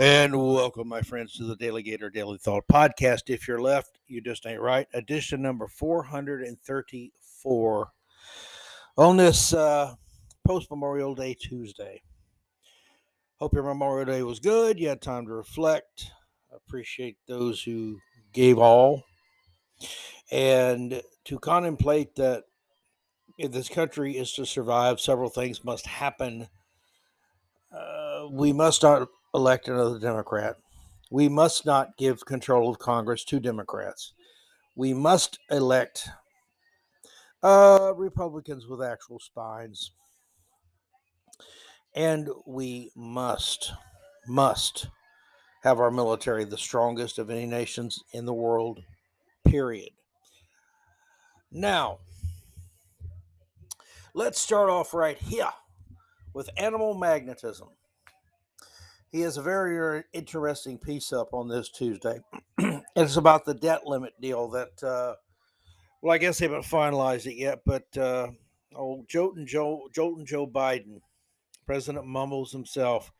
And 0.00 0.34
welcome, 0.34 0.88
my 0.88 1.02
friends, 1.02 1.36
to 1.36 1.44
the 1.44 1.56
DaleyGator 1.56 2.10
DaleyThought 2.10 2.62
podcast. 2.72 3.28
If 3.28 3.46
you're 3.46 3.60
left, 3.60 3.98
you 4.06 4.22
just 4.22 4.46
ain't 4.46 4.62
right. 4.62 4.86
Edition 4.94 5.42
number 5.42 5.68
434 5.68 7.88
on 8.96 9.16
this 9.18 9.52
uh, 9.52 9.92
post 10.46 10.70
Memorial 10.70 11.14
Day 11.14 11.34
Tuesday. 11.34 12.00
Hope 13.40 13.52
your 13.52 13.62
Memorial 13.62 14.06
Day 14.06 14.22
was 14.22 14.40
good. 14.40 14.80
You 14.80 14.88
had 14.88 15.02
time 15.02 15.26
to 15.26 15.34
reflect. 15.34 16.10
Appreciate 16.50 17.18
those 17.28 17.62
who 17.62 17.98
gave 18.32 18.58
all. 18.58 19.04
And 20.32 21.02
to 21.26 21.38
contemplate 21.38 22.14
that 22.14 22.44
if 23.36 23.52
this 23.52 23.68
country 23.68 24.16
is 24.16 24.32
to 24.32 24.46
survive, 24.46 24.98
several 24.98 25.28
things 25.28 25.62
must 25.62 25.84
happen. 25.84 26.48
Uh, 27.70 28.28
we 28.30 28.54
must 28.54 28.82
not 28.82 29.06
elect 29.34 29.68
another 29.68 29.98
Democrat. 29.98 30.56
We 31.10 31.28
must 31.28 31.66
not 31.66 31.96
give 31.96 32.24
control 32.24 32.70
of 32.70 32.78
Congress 32.78 33.24
to 33.24 33.40
Democrats. 33.40 34.12
We 34.76 34.94
must 34.94 35.38
elect 35.50 36.08
uh, 37.42 37.92
Republicans 37.96 38.66
with 38.66 38.82
actual 38.82 39.18
spines. 39.18 39.92
And 41.94 42.28
we 42.46 42.92
must, 42.94 43.72
must 44.28 44.86
have 45.62 45.80
our 45.80 45.90
military 45.90 46.44
the 46.44 46.56
strongest 46.56 47.18
of 47.18 47.30
any 47.30 47.46
nations 47.46 48.02
in 48.12 48.24
the 48.24 48.34
world, 48.34 48.80
period. 49.44 49.90
Now, 51.50 51.98
let's 54.14 54.40
start 54.40 54.70
off 54.70 54.94
right 54.94 55.18
here 55.18 55.50
with 56.32 56.48
animal 56.56 56.94
magnetism. 56.94 57.68
He 59.10 59.22
has 59.22 59.36
a 59.36 59.42
very, 59.42 59.74
very 59.74 60.04
interesting 60.12 60.78
piece 60.78 61.12
up 61.12 61.34
on 61.34 61.48
this 61.48 61.68
Tuesday. 61.68 62.20
it's 62.96 63.16
about 63.16 63.44
the 63.44 63.54
debt 63.54 63.84
limit 63.84 64.12
deal 64.20 64.48
that, 64.50 64.82
uh, 64.84 65.14
well, 66.00 66.14
I 66.14 66.18
guess 66.18 66.38
they 66.38 66.46
haven't 66.46 66.62
finalized 66.62 67.26
it 67.26 67.34
yet, 67.34 67.60
but 67.66 67.96
uh, 67.98 68.28
old 68.74 69.08
Jolton 69.08 69.46
Joe, 69.46 69.88
Jolton 69.92 70.24
Joe 70.24 70.46
Biden, 70.46 71.00
President 71.66 72.06
Mumbles 72.06 72.52
himself, 72.52 73.10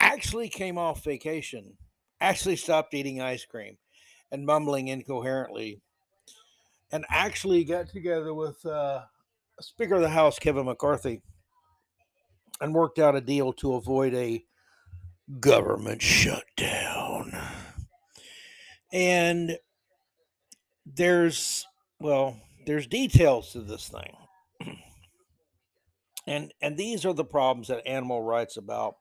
actually 0.00 0.48
came 0.48 0.76
off 0.76 1.04
vacation, 1.04 1.76
actually 2.20 2.56
stopped 2.56 2.92
eating 2.94 3.20
ice 3.20 3.44
cream 3.44 3.76
and 4.32 4.44
mumbling 4.44 4.88
incoherently, 4.88 5.80
and 6.90 7.04
actually 7.08 7.62
got 7.62 7.88
together 7.88 8.34
with 8.34 8.64
uh, 8.66 9.02
Speaker 9.60 9.94
of 9.94 10.02
the 10.02 10.08
House, 10.08 10.40
Kevin 10.40 10.66
McCarthy, 10.66 11.22
and 12.60 12.74
worked 12.74 12.98
out 12.98 13.14
a 13.14 13.20
deal 13.20 13.52
to 13.54 13.74
avoid 13.74 14.12
a 14.14 14.44
government 15.38 16.02
shutdown. 16.02 17.38
And 18.92 19.56
there's 20.84 21.66
well, 22.00 22.36
there's 22.66 22.86
details 22.86 23.52
to 23.52 23.60
this 23.60 23.88
thing. 23.88 24.16
and 26.26 26.52
and 26.60 26.76
these 26.76 27.04
are 27.04 27.12
the 27.12 27.24
problems 27.24 27.68
that 27.68 27.86
Animal 27.86 28.22
writes 28.22 28.56
about. 28.56 28.96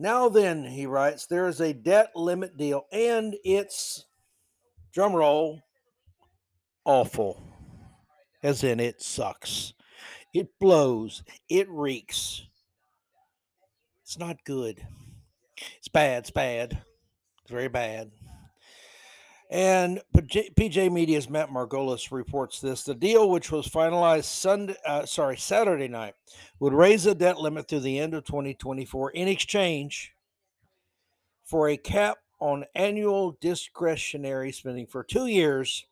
Now 0.00 0.28
then, 0.28 0.64
he 0.64 0.86
writes, 0.86 1.26
there 1.26 1.48
is 1.48 1.60
a 1.60 1.74
debt 1.74 2.10
limit 2.14 2.56
deal, 2.56 2.86
and 2.92 3.34
it's 3.42 4.06
drumroll 4.96 5.58
awful. 6.84 7.42
As 8.42 8.62
in 8.62 8.80
it 8.80 9.02
sucks. 9.02 9.74
It 10.32 10.48
blows. 10.60 11.22
It 11.48 11.68
reeks. 11.68 12.47
It's 14.08 14.18
not 14.18 14.42
good. 14.44 14.80
It's 15.76 15.88
bad. 15.88 16.20
It's 16.20 16.30
bad. 16.30 16.78
It's 17.42 17.50
very 17.50 17.68
bad. 17.68 18.10
And 19.50 20.00
PJ 20.16 20.90
Media's 20.90 21.28
Matt 21.28 21.50
Margolis 21.50 22.10
reports 22.10 22.58
this: 22.58 22.84
the 22.84 22.94
deal, 22.94 23.28
which 23.28 23.52
was 23.52 23.68
finalized 23.68 24.24
Sunday, 24.24 24.76
uh, 24.86 25.04
sorry, 25.04 25.36
Saturday 25.36 25.88
night, 25.88 26.14
would 26.58 26.72
raise 26.72 27.04
the 27.04 27.14
debt 27.14 27.38
limit 27.38 27.68
through 27.68 27.80
the 27.80 27.98
end 27.98 28.14
of 28.14 28.24
2024 28.24 29.10
in 29.10 29.28
exchange 29.28 30.14
for 31.44 31.68
a 31.68 31.76
cap 31.76 32.16
on 32.40 32.64
annual 32.74 33.36
discretionary 33.42 34.52
spending 34.52 34.86
for 34.86 35.04
two 35.04 35.26
years, 35.26 35.84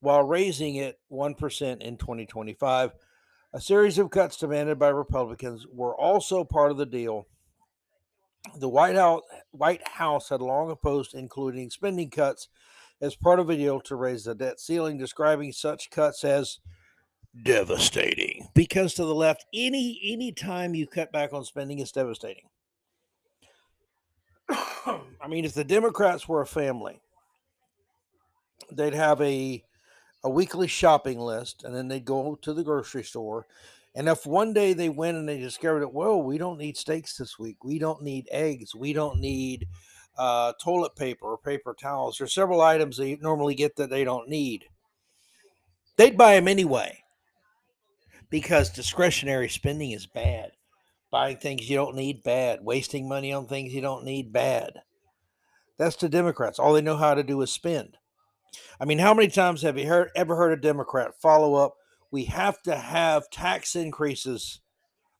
while 0.00 0.22
raising 0.22 0.76
it 0.76 0.98
one 1.08 1.34
percent 1.34 1.82
in 1.82 1.98
2025. 1.98 2.92
A 3.56 3.60
series 3.60 3.96
of 3.96 4.10
cuts 4.10 4.36
demanded 4.36 4.78
by 4.78 4.88
Republicans 4.88 5.66
were 5.72 5.96
also 5.96 6.44
part 6.44 6.70
of 6.70 6.76
the 6.76 6.84
deal. 6.84 7.26
The 8.58 8.68
White 8.68 8.96
House, 8.96 9.22
White 9.50 9.88
House 9.88 10.28
had 10.28 10.42
long 10.42 10.70
opposed 10.70 11.14
including 11.14 11.70
spending 11.70 12.10
cuts 12.10 12.48
as 13.00 13.16
part 13.16 13.40
of 13.40 13.48
a 13.48 13.56
deal 13.56 13.80
to 13.80 13.96
raise 13.96 14.24
the 14.24 14.34
debt 14.34 14.60
ceiling, 14.60 14.98
describing 14.98 15.52
such 15.52 15.88
cuts 15.88 16.22
as 16.22 16.58
devastating. 17.44 18.46
Because 18.52 18.92
to 18.92 19.06
the 19.06 19.14
left, 19.14 19.46
any 19.54 20.02
any 20.04 20.32
time 20.32 20.74
you 20.74 20.86
cut 20.86 21.10
back 21.10 21.32
on 21.32 21.42
spending 21.42 21.78
is 21.78 21.90
devastating. 21.92 22.50
I 24.50 25.28
mean, 25.30 25.46
if 25.46 25.54
the 25.54 25.64
Democrats 25.64 26.28
were 26.28 26.42
a 26.42 26.46
family, 26.46 27.00
they'd 28.70 28.92
have 28.92 29.18
a 29.22 29.64
a 30.24 30.30
weekly 30.30 30.66
shopping 30.66 31.18
list, 31.18 31.64
and 31.64 31.74
then 31.74 31.88
they'd 31.88 32.04
go 32.04 32.36
to 32.42 32.52
the 32.52 32.64
grocery 32.64 33.04
store. 33.04 33.46
And 33.94 34.08
if 34.08 34.26
one 34.26 34.52
day 34.52 34.72
they 34.72 34.88
went 34.88 35.16
and 35.16 35.28
they 35.28 35.38
discovered 35.38 35.80
that, 35.80 35.92
well, 35.92 36.22
we 36.22 36.36
don't 36.36 36.58
need 36.58 36.76
steaks 36.76 37.16
this 37.16 37.38
week, 37.38 37.64
we 37.64 37.78
don't 37.78 38.02
need 38.02 38.28
eggs, 38.30 38.74
we 38.74 38.92
don't 38.92 39.20
need 39.20 39.66
uh, 40.18 40.52
toilet 40.62 40.96
paper 40.96 41.26
or 41.26 41.38
paper 41.38 41.74
towels, 41.78 42.18
there's 42.18 42.34
several 42.34 42.60
items 42.60 42.96
they 42.96 43.16
normally 43.16 43.54
get 43.54 43.76
that 43.76 43.90
they 43.90 44.04
don't 44.04 44.28
need. 44.28 44.64
They'd 45.96 46.18
buy 46.18 46.34
them 46.34 46.48
anyway 46.48 47.02
because 48.28 48.70
discretionary 48.70 49.48
spending 49.48 49.92
is 49.92 50.06
bad. 50.06 50.52
Buying 51.10 51.36
things 51.36 51.70
you 51.70 51.76
don't 51.76 51.96
need, 51.96 52.22
bad. 52.22 52.58
Wasting 52.62 53.08
money 53.08 53.32
on 53.32 53.46
things 53.46 53.72
you 53.72 53.80
don't 53.80 54.04
need, 54.04 54.32
bad. 54.32 54.82
That's 55.78 55.96
the 55.96 56.08
Democrats. 56.08 56.58
All 56.58 56.72
they 56.72 56.82
know 56.82 56.96
how 56.96 57.14
to 57.14 57.22
do 57.22 57.40
is 57.42 57.52
spend. 57.52 57.96
I 58.80 58.84
mean, 58.84 58.98
how 58.98 59.14
many 59.14 59.28
times 59.28 59.62
have 59.62 59.78
you 59.78 59.86
heard, 59.86 60.10
ever 60.14 60.36
heard 60.36 60.52
a 60.52 60.60
Democrat 60.60 61.12
follow 61.20 61.54
up? 61.54 61.74
We 62.10 62.24
have 62.24 62.62
to 62.62 62.76
have 62.76 63.30
tax 63.30 63.76
increases, 63.76 64.60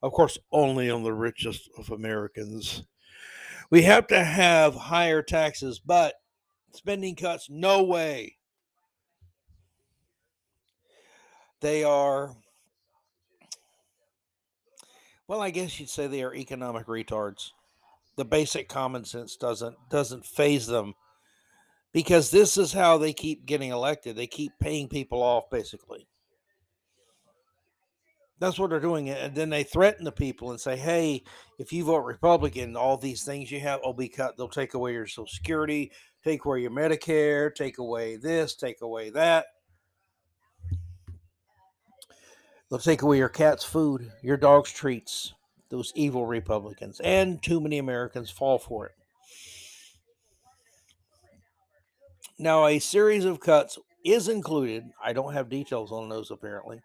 of 0.02 0.12
course, 0.12 0.38
only 0.52 0.91
on 0.91 1.02
the 1.02 1.12
richest 1.12 1.69
of 1.78 1.91
Americans. 1.91 2.84
We 3.70 3.82
have 3.82 4.06
to 4.08 4.22
have 4.22 4.74
higher 4.74 5.22
taxes, 5.22 5.78
but 5.78 6.14
spending 6.72 7.16
cuts, 7.16 7.48
no 7.50 7.82
way. 7.82 8.36
They 11.60 11.82
are, 11.82 12.36
well, 15.26 15.41
I 15.41 15.50
guess 15.50 15.80
you'd 15.80 15.88
say 15.88 16.06
they 16.06 16.22
are 16.22 16.34
economic 16.34 16.86
retards. 16.86 17.50
The 18.16 18.24
basic 18.24 18.68
common 18.68 19.04
sense 19.04 19.36
doesn't 19.36 19.76
doesn't 19.91 20.24
phase 20.24 20.66
them 20.66 20.94
because 21.96 22.30
this 22.30 22.58
is 22.58 22.74
how 22.74 22.98
they 22.98 23.14
keep 23.14 23.46
getting 23.46 23.70
elected. 23.70 24.16
They 24.16 24.26
keep 24.26 24.52
paying 24.60 24.86
people 24.86 25.22
off, 25.22 25.48
basically. 25.48 26.06
That's 28.38 28.58
what 28.58 28.68
they're 28.68 28.80
doing. 28.80 29.08
And 29.08 29.34
then 29.34 29.48
they 29.48 29.62
threaten 29.62 30.04
the 30.04 30.12
people 30.12 30.50
and 30.50 30.60
say, 30.60 30.76
hey, 30.76 31.22
if 31.58 31.72
you 31.72 31.84
vote 31.84 32.04
Republican, 32.04 32.76
all 32.76 32.98
these 32.98 33.24
things 33.24 33.50
you 33.50 33.60
have 33.60 33.80
will 33.82 33.94
be 33.94 34.10
cut. 34.10 34.36
They'll 34.36 34.46
take 34.46 34.74
away 34.74 34.92
your 34.92 35.06
Social 35.06 35.26
Security, 35.26 35.90
take 36.22 36.44
away 36.44 36.60
your 36.60 36.70
Medicare, 36.70 37.54
take 37.54 37.78
away 37.78 38.16
this, 38.16 38.54
take 38.54 38.82
away 38.82 39.08
that. 39.08 39.46
They'll 42.68 42.78
take 42.78 43.00
away 43.00 43.16
your 43.16 43.30
cat's 43.30 43.64
food, 43.64 44.12
your 44.20 44.36
dog's 44.36 44.70
treats, 44.70 45.32
those 45.70 45.94
evil 45.94 46.26
Republicans. 46.26 47.00
And 47.00 47.42
too 47.42 47.58
many 47.58 47.78
Americans 47.78 48.28
fall 48.28 48.59
for 48.59 48.84
it. 48.84 48.92
Now, 52.38 52.66
a 52.66 52.78
series 52.78 53.24
of 53.24 53.41
cuts 53.41 53.78
is 54.04 54.28
included. 54.28 54.91
I 55.03 55.12
don't 55.12 55.33
have 55.33 55.48
details 55.48 55.91
on 55.91 56.09
those 56.09 56.30
apparently. 56.30 56.80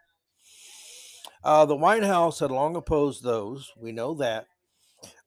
Uh, 1.44 1.65
the 1.65 1.75
White 1.75 2.03
House 2.03 2.39
had 2.39 2.51
long 2.51 2.75
opposed 2.75 3.24
those. 3.24 3.71
We 3.77 3.92
know 3.92 4.13
that. 4.15 4.45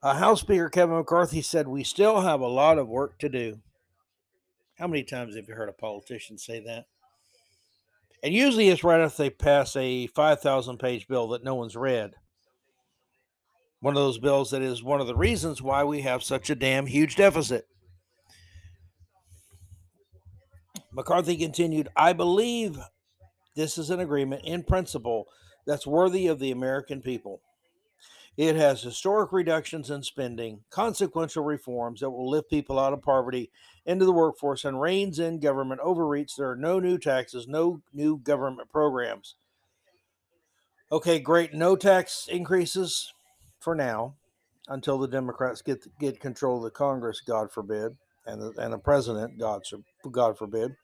Uh, 0.02 0.14
House 0.14 0.40
Speaker 0.40 0.68
Kevin 0.68 0.96
McCarthy 0.96 1.42
said, 1.42 1.66
We 1.66 1.84
still 1.84 2.20
have 2.20 2.40
a 2.40 2.46
lot 2.46 2.78
of 2.78 2.88
work 2.88 3.18
to 3.18 3.28
do. 3.28 3.60
How 4.78 4.86
many 4.86 5.02
times 5.02 5.36
have 5.36 5.48
you 5.48 5.54
heard 5.54 5.68
a 5.68 5.72
politician 5.72 6.38
say 6.38 6.60
that? 6.60 6.86
And 8.22 8.32
usually 8.32 8.68
it's 8.68 8.84
right 8.84 9.00
after 9.00 9.24
they 9.24 9.30
pass 9.30 9.76
a 9.76 10.06
5,000 10.06 10.78
page 10.78 11.06
bill 11.06 11.28
that 11.28 11.44
no 11.44 11.54
one's 11.54 11.76
read. 11.76 12.12
One 13.80 13.96
of 13.96 14.02
those 14.02 14.18
bills 14.18 14.50
that 14.50 14.62
is 14.62 14.82
one 14.82 15.00
of 15.00 15.06
the 15.06 15.16
reasons 15.16 15.60
why 15.60 15.84
we 15.84 16.00
have 16.02 16.22
such 16.22 16.48
a 16.48 16.54
damn 16.54 16.86
huge 16.86 17.16
deficit. 17.16 17.66
McCarthy 20.94 21.36
continued, 21.36 21.88
I 21.96 22.12
believe 22.12 22.78
this 23.56 23.78
is 23.78 23.90
an 23.90 24.00
agreement 24.00 24.42
in 24.44 24.62
principle 24.62 25.26
that's 25.66 25.86
worthy 25.86 26.26
of 26.28 26.38
the 26.38 26.50
American 26.50 27.02
people. 27.02 27.40
It 28.36 28.56
has 28.56 28.82
historic 28.82 29.32
reductions 29.32 29.90
in 29.90 30.02
spending, 30.02 30.60
consequential 30.70 31.44
reforms 31.44 32.00
that 32.00 32.10
will 32.10 32.28
lift 32.28 32.50
people 32.50 32.78
out 32.78 32.92
of 32.92 33.02
poverty 33.02 33.50
into 33.86 34.04
the 34.04 34.12
workforce, 34.12 34.64
and 34.64 34.80
reins 34.80 35.18
in 35.18 35.38
government 35.38 35.80
overreach. 35.82 36.36
There 36.36 36.50
are 36.50 36.56
no 36.56 36.80
new 36.80 36.98
taxes, 36.98 37.46
no 37.46 37.82
new 37.92 38.18
government 38.18 38.70
programs. 38.70 39.36
Okay, 40.90 41.18
great. 41.18 41.54
No 41.54 41.76
tax 41.76 42.28
increases 42.30 43.12
for 43.60 43.74
now 43.74 44.14
until 44.68 44.98
the 44.98 45.08
Democrats 45.08 45.62
get 45.62 45.86
get 45.98 46.20
control 46.20 46.58
of 46.58 46.64
the 46.64 46.70
Congress, 46.70 47.20
God 47.20 47.52
forbid, 47.52 47.96
and 48.26 48.40
the, 48.40 48.52
and 48.58 48.72
the 48.72 48.78
president, 48.78 49.38
God 49.38 49.62
God 50.10 50.36
forbid. 50.38 50.76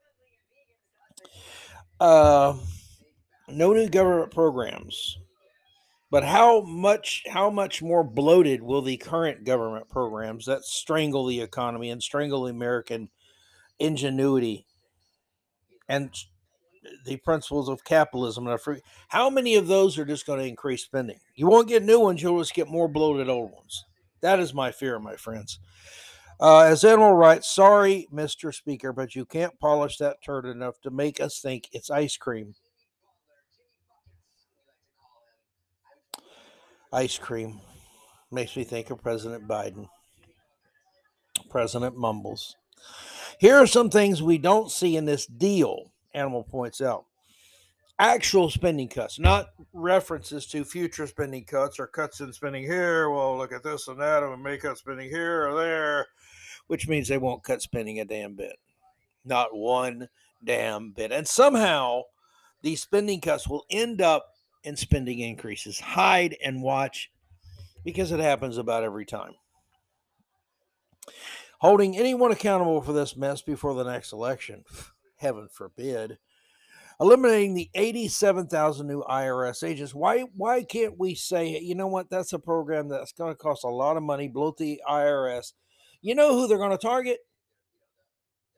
Uh, 1.98 2.56
no 3.48 3.72
new 3.72 3.88
government 3.88 4.32
programs. 4.32 5.18
But 6.10 6.24
how 6.24 6.62
much 6.62 7.22
how 7.28 7.50
much 7.50 7.82
more 7.82 8.02
bloated 8.02 8.62
will 8.62 8.82
the 8.82 8.96
current 8.96 9.44
government 9.44 9.88
programs 9.88 10.46
that 10.46 10.64
strangle 10.64 11.26
the 11.26 11.40
economy 11.40 11.90
and 11.90 12.02
strangle 12.02 12.48
American 12.48 13.10
ingenuity 13.78 14.66
and 15.88 16.10
the 17.06 17.16
principles 17.18 17.68
of 17.68 17.84
capitalism 17.84 18.46
and 18.46 18.60
free 18.60 18.80
how 19.08 19.30
many 19.30 19.54
of 19.54 19.68
those 19.68 19.98
are 19.98 20.04
just 20.04 20.26
going 20.26 20.40
to 20.40 20.48
increase 20.48 20.82
spending? 20.82 21.18
You 21.36 21.46
won't 21.46 21.68
get 21.68 21.84
new 21.84 22.00
ones, 22.00 22.20
you'll 22.20 22.40
just 22.40 22.54
get 22.54 22.66
more 22.66 22.88
bloated 22.88 23.28
old 23.28 23.52
ones. 23.52 23.84
That 24.20 24.40
is 24.40 24.52
my 24.52 24.72
fear, 24.72 24.98
my 24.98 25.14
friends. 25.14 25.60
Uh, 26.40 26.60
as 26.60 26.84
Animal 26.84 27.12
writes, 27.12 27.48
sorry, 27.54 28.08
Mr. 28.12 28.54
Speaker, 28.54 28.94
but 28.94 29.14
you 29.14 29.26
can't 29.26 29.58
polish 29.60 29.98
that 29.98 30.22
turd 30.24 30.46
enough 30.46 30.80
to 30.80 30.90
make 30.90 31.20
us 31.20 31.38
think 31.40 31.68
it's 31.72 31.90
ice 31.90 32.16
cream. 32.16 32.54
Ice 36.92 37.18
cream 37.18 37.60
makes 38.32 38.56
me 38.56 38.64
think 38.64 38.90
of 38.90 39.02
President 39.02 39.46
Biden. 39.46 39.88
President 41.50 41.96
mumbles. 41.96 42.56
Here 43.38 43.56
are 43.56 43.66
some 43.66 43.90
things 43.90 44.22
we 44.22 44.38
don't 44.38 44.70
see 44.70 44.96
in 44.96 45.04
this 45.04 45.26
deal, 45.26 45.92
Animal 46.14 46.44
points 46.44 46.80
out. 46.80 47.04
Actual 47.98 48.48
spending 48.48 48.88
cuts, 48.88 49.18
not 49.18 49.50
references 49.74 50.46
to 50.46 50.64
future 50.64 51.06
spending 51.06 51.44
cuts 51.44 51.78
or 51.78 51.86
cuts 51.86 52.20
in 52.20 52.32
spending 52.32 52.62
here. 52.64 53.10
Well, 53.10 53.36
look 53.36 53.52
at 53.52 53.62
this 53.62 53.88
and 53.88 54.00
that, 54.00 54.22
and 54.22 54.32
we 54.32 54.42
may 54.42 54.56
cut 54.56 54.78
spending 54.78 55.10
here 55.10 55.48
or 55.48 55.54
there, 55.54 56.06
which 56.70 56.86
means 56.86 57.08
they 57.08 57.18
won't 57.18 57.42
cut 57.42 57.60
spending 57.60 57.98
a 57.98 58.04
damn 58.04 58.36
bit. 58.36 58.54
Not 59.24 59.48
one 59.52 60.08
damn 60.44 60.92
bit. 60.92 61.10
And 61.10 61.26
somehow 61.26 62.02
these 62.62 62.80
spending 62.80 63.20
cuts 63.20 63.48
will 63.48 63.64
end 63.70 64.00
up 64.00 64.28
in 64.62 64.76
spending 64.76 65.18
increases. 65.18 65.80
Hide 65.80 66.36
and 66.44 66.62
watch 66.62 67.10
because 67.84 68.12
it 68.12 68.20
happens 68.20 68.56
about 68.56 68.84
every 68.84 69.04
time. 69.04 69.32
Holding 71.58 71.98
anyone 71.98 72.30
accountable 72.30 72.80
for 72.82 72.92
this 72.92 73.16
mess 73.16 73.42
before 73.42 73.74
the 73.74 73.82
next 73.82 74.12
election, 74.12 74.62
heaven 75.16 75.48
forbid. 75.50 76.18
Eliminating 77.00 77.54
the 77.54 77.68
87,000 77.74 78.86
new 78.86 79.02
IRS 79.02 79.66
agents. 79.66 79.92
Why 79.92 80.20
why 80.36 80.62
can't 80.62 81.00
we 81.00 81.16
say, 81.16 81.58
you 81.58 81.74
know 81.74 81.88
what, 81.88 82.10
that's 82.10 82.32
a 82.32 82.38
program 82.38 82.88
that's 82.88 83.10
going 83.10 83.32
to 83.32 83.36
cost 83.36 83.64
a 83.64 83.68
lot 83.68 83.96
of 83.96 84.04
money, 84.04 84.28
bloat 84.28 84.56
the 84.56 84.80
IRS. 84.88 85.54
You 86.02 86.14
know 86.14 86.34
who 86.34 86.46
they're 86.46 86.58
going 86.58 86.70
to 86.70 86.78
target? 86.78 87.18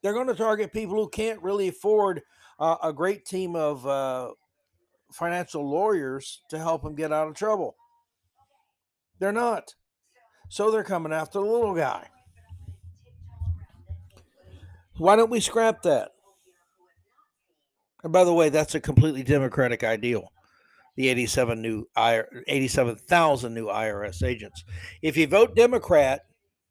They're 0.03 0.12
going 0.12 0.29
to 0.29 0.35
target 0.35 0.73
people 0.73 0.97
who 0.97 1.09
can't 1.09 1.43
really 1.43 1.69
afford 1.69 2.23
uh, 2.59 2.77
a 2.83 2.93
great 2.93 3.25
team 3.25 3.56
of 3.56 3.87
uh, 3.87 4.31
financial 5.12 5.69
lawyers 5.69 6.43
to 6.50 6.59
help 6.59 6.83
them 6.83 6.94
get 6.94 7.12
out 7.12 7.29
of 7.29 7.35
trouble. 7.35 7.77
They're 9.19 9.33
not. 9.33 9.75
So 10.49 10.71
they're 10.71 10.85
coming 10.85 11.12
after 11.12 11.39
the 11.39 11.47
little 11.47 11.75
guy. 11.75 12.09
Why 14.99 15.17
don't 15.17 15.31
we 15.31 15.41
scrap 15.41 15.83
that? 15.83 16.11
And 18.05 18.12
by 18.12 18.25
the 18.25 18.35
way, 18.35 18.49
that's 18.49 18.75
a 18.75 18.81
completely 18.81 19.23
democratic 19.23 19.85
ideal. 19.85 20.29
The 20.97 21.09
87 21.09 21.62
new 21.62 21.87
87,000 21.97 23.55
new 23.55 23.67
IRS 23.67 24.23
agents. 24.23 24.65
If 25.00 25.17
you 25.17 25.27
vote 25.27 25.56
Democrat 25.56 26.23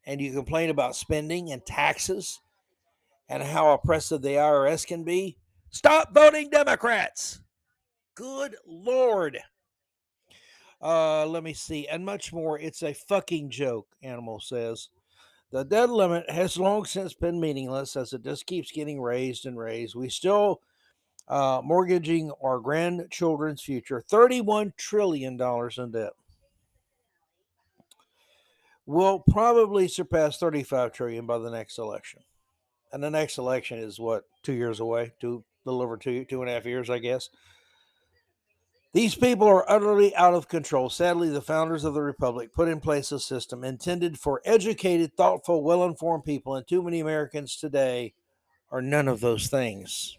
and 0.06 0.20
you 0.20 0.32
complain 0.32 0.70
about 0.70 0.96
spending 0.96 1.52
and 1.52 1.66
taxes 1.66 2.42
and 3.30 3.44
how 3.44 3.72
oppressive 3.72 4.22
the 4.22 4.30
IRS 4.30 4.86
can 4.86 5.04
be, 5.04 5.38
stop 5.70 6.14
voting 6.14 6.50
Democrats. 6.50 7.42
Good 8.16 8.56
Lord. 8.66 9.40
Uh, 10.82 11.26
let 11.26 11.44
me 11.44 11.54
see. 11.54 11.88
And 11.88 12.06
much 12.06 12.34
more. 12.34 12.60
It's 12.60 12.84
a 12.84 12.94
fucking 12.94 13.52
joke, 13.52 13.88
Animal 14.02 14.40
says. 14.40 14.90
The 15.52 15.64
debt 15.64 15.90
limit 15.90 16.30
has 16.30 16.58
long 16.58 16.86
since 16.86 17.14
been 17.14 17.40
meaningless 17.40 17.96
as 17.96 18.14
it 18.14 18.24
just 18.24 18.46
keeps 18.46 18.72
getting 18.72 19.02
raised 19.02 19.46
and 19.46 19.58
raised. 19.58 19.96
We 19.96 20.10
still 20.10 20.62
uh, 21.28 21.62
mortgaging 21.64 22.32
our 22.44 22.60
grandchildren's 22.60 23.62
future. 23.62 24.04
$31 24.10 24.76
trillion 24.78 25.34
in 25.34 25.92
debt. 25.92 26.14
We'll 28.86 29.20
probably 29.20 29.88
surpass 29.88 30.38
35 30.38 30.92
trillion 30.92 31.26
by 31.26 31.38
the 31.38 31.52
next 31.52 31.78
election. 31.78 32.22
And 32.92 33.04
the 33.04 33.10
next 33.10 33.38
election 33.38 33.80
is 33.80 34.00
what, 34.00 34.26
two 34.44 34.54
years 34.54 34.80
away? 34.80 35.14
Two, 35.20 35.44
little 35.66 35.82
over 35.82 35.98
two, 35.98 36.26
two 36.26 36.42
and 36.42 36.50
a 36.50 36.54
half 36.54 36.66
years, 36.66 36.90
I 36.90 37.00
guess. 37.00 37.30
These 38.94 39.16
people 39.16 39.48
are 39.48 39.70
utterly 39.72 40.14
out 40.16 40.34
of 40.34 40.50
control. 40.50 40.90
Sadly, 40.90 41.30
the 41.30 41.42
founders 41.42 41.86
of 41.86 41.94
the 41.94 42.02
Republic 42.02 42.52
put 42.52 42.68
in 42.68 42.82
place 42.82 43.14
a 43.14 43.20
system 43.20 43.64
intended 43.64 44.20
for 44.20 44.42
educated, 44.44 45.14
thoughtful, 45.16 45.64
well 45.64 45.86
informed 45.86 46.26
people, 46.26 46.56
and 46.56 46.68
too 46.68 46.84
many 46.84 47.00
Americans 47.00 47.56
today 47.56 48.14
are 48.70 48.82
none 48.82 49.08
of 49.08 49.22
those 49.22 49.48
things. 49.48 50.18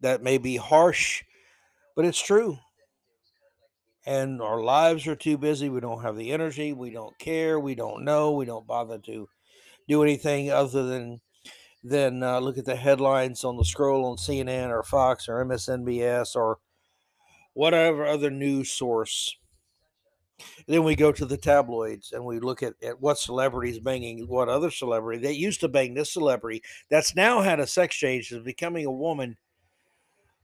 That 0.00 0.22
may 0.22 0.38
be 0.38 0.56
harsh, 0.56 1.22
but 1.94 2.06
it's 2.06 2.22
true. 2.22 2.58
And 4.06 4.40
our 4.40 4.62
lives 4.62 5.06
are 5.06 5.16
too 5.16 5.36
busy. 5.36 5.68
We 5.68 5.80
don't 5.80 6.02
have 6.02 6.16
the 6.16 6.32
energy. 6.32 6.72
We 6.72 6.90
don't 6.90 7.18
care. 7.18 7.60
We 7.60 7.74
don't 7.74 8.04
know. 8.04 8.32
We 8.32 8.46
don't 8.46 8.66
bother 8.66 8.98
to 8.98 9.28
do 9.88 10.02
anything 10.02 10.50
other 10.50 10.84
than 10.84 11.20
than 11.82 12.22
uh, 12.22 12.38
look 12.40 12.58
at 12.58 12.66
the 12.66 12.76
headlines 12.76 13.42
on 13.42 13.56
the 13.56 13.64
scroll 13.64 14.04
on 14.04 14.16
CNN 14.16 14.68
or 14.68 14.82
Fox 14.82 15.28
or 15.28 15.44
MSNBS 15.44 16.36
or 16.36 16.58
whatever 17.54 18.04
other 18.04 18.30
news 18.30 18.70
source. 18.70 19.36
Then 20.66 20.84
we 20.84 20.94
go 20.94 21.12
to 21.12 21.26
the 21.26 21.36
tabloids 21.36 22.12
and 22.12 22.24
we 22.24 22.38
look 22.38 22.62
at, 22.62 22.74
at 22.82 23.00
what 23.00 23.18
celebrities 23.18 23.78
banging 23.78 24.26
what 24.26 24.48
other 24.48 24.70
celebrity. 24.70 25.20
They 25.20 25.32
used 25.32 25.60
to 25.60 25.68
bang 25.68 25.94
this 25.94 26.12
celebrity 26.12 26.62
that's 26.88 27.14
now 27.14 27.40
had 27.40 27.60
a 27.60 27.66
sex 27.66 27.96
change, 27.96 28.30
is 28.32 28.42
becoming 28.42 28.86
a 28.86 28.92
woman, 28.92 29.36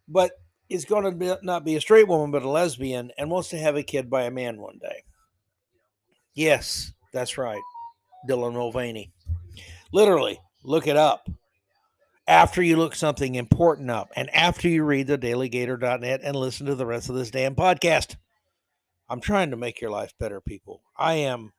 but 0.08 0.32
is 0.68 0.84
going 0.84 1.04
to 1.04 1.12
be, 1.12 1.34
not 1.42 1.64
be 1.64 1.76
a 1.76 1.80
straight 1.80 2.08
woman, 2.08 2.30
but 2.30 2.42
a 2.42 2.48
lesbian 2.48 3.12
and 3.18 3.30
wants 3.30 3.48
to 3.50 3.58
have 3.58 3.76
a 3.76 3.82
kid 3.82 4.10
by 4.10 4.22
a 4.22 4.30
man 4.30 4.58
one 4.58 4.78
day. 4.78 5.04
Yes, 6.34 6.92
that's 7.12 7.38
right. 7.38 7.62
Dylan 8.28 8.54
Mulvaney. 8.54 9.12
Literally, 9.92 10.40
look 10.64 10.86
it 10.86 10.96
up 10.96 11.28
after 12.28 12.62
you 12.62 12.76
look 12.76 12.94
something 12.94 13.36
important 13.36 13.90
up 13.90 14.10
and 14.16 14.28
after 14.34 14.68
you 14.68 14.84
read 14.84 15.06
the 15.06 15.16
daleygator.net 15.16 16.20
and 16.22 16.36
listen 16.36 16.66
to 16.66 16.74
the 16.74 16.86
rest 16.86 17.08
of 17.08 17.14
this 17.14 17.30
damn 17.30 17.54
podcast. 17.54 18.16
I'm 19.08 19.20
trying 19.20 19.50
to 19.50 19.56
make 19.56 19.80
your 19.80 19.90
life 19.90 20.12
better, 20.18 20.40
people. 20.40 20.82
I 20.98 21.14
am 21.14 21.52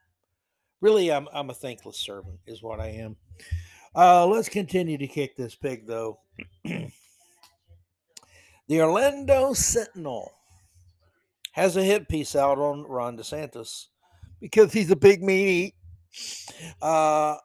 really 0.82 1.12
I'm 1.12 1.28
I'm 1.34 1.50
a 1.50 1.54
thankless 1.54 1.98
servant, 1.98 2.40
is 2.46 2.62
what 2.62 2.80
I 2.80 2.88
am. 2.88 3.16
Uh, 3.96 4.28
let's 4.28 4.50
continue 4.50 4.98
to 4.98 5.08
kick 5.08 5.36
this 5.36 5.56
pig 5.56 5.88
though. 5.88 6.20
the 8.68 8.82
Orlando 8.82 9.54
Sentinel 9.54 10.32
has 11.54 11.76
a 11.76 11.84
hit 11.84 12.08
piece 12.08 12.36
out 12.36 12.60
on 12.60 12.84
Ron 12.84 13.18
DeSantis 13.18 13.88
because 14.40 14.72
he's 14.74 14.92
a 14.92 14.96
big 14.96 15.24
meaty. 15.24 15.74
Uh, 16.82 17.36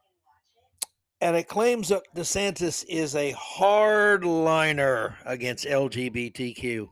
and 1.21 1.37
it 1.37 1.49
claims 1.49 1.89
that 1.89 2.03
DeSantis 2.17 2.85
is 2.89 3.15
a 3.15 3.33
hardliner 3.33 5.15
against 5.25 5.65
LGBTQ. 5.65 6.89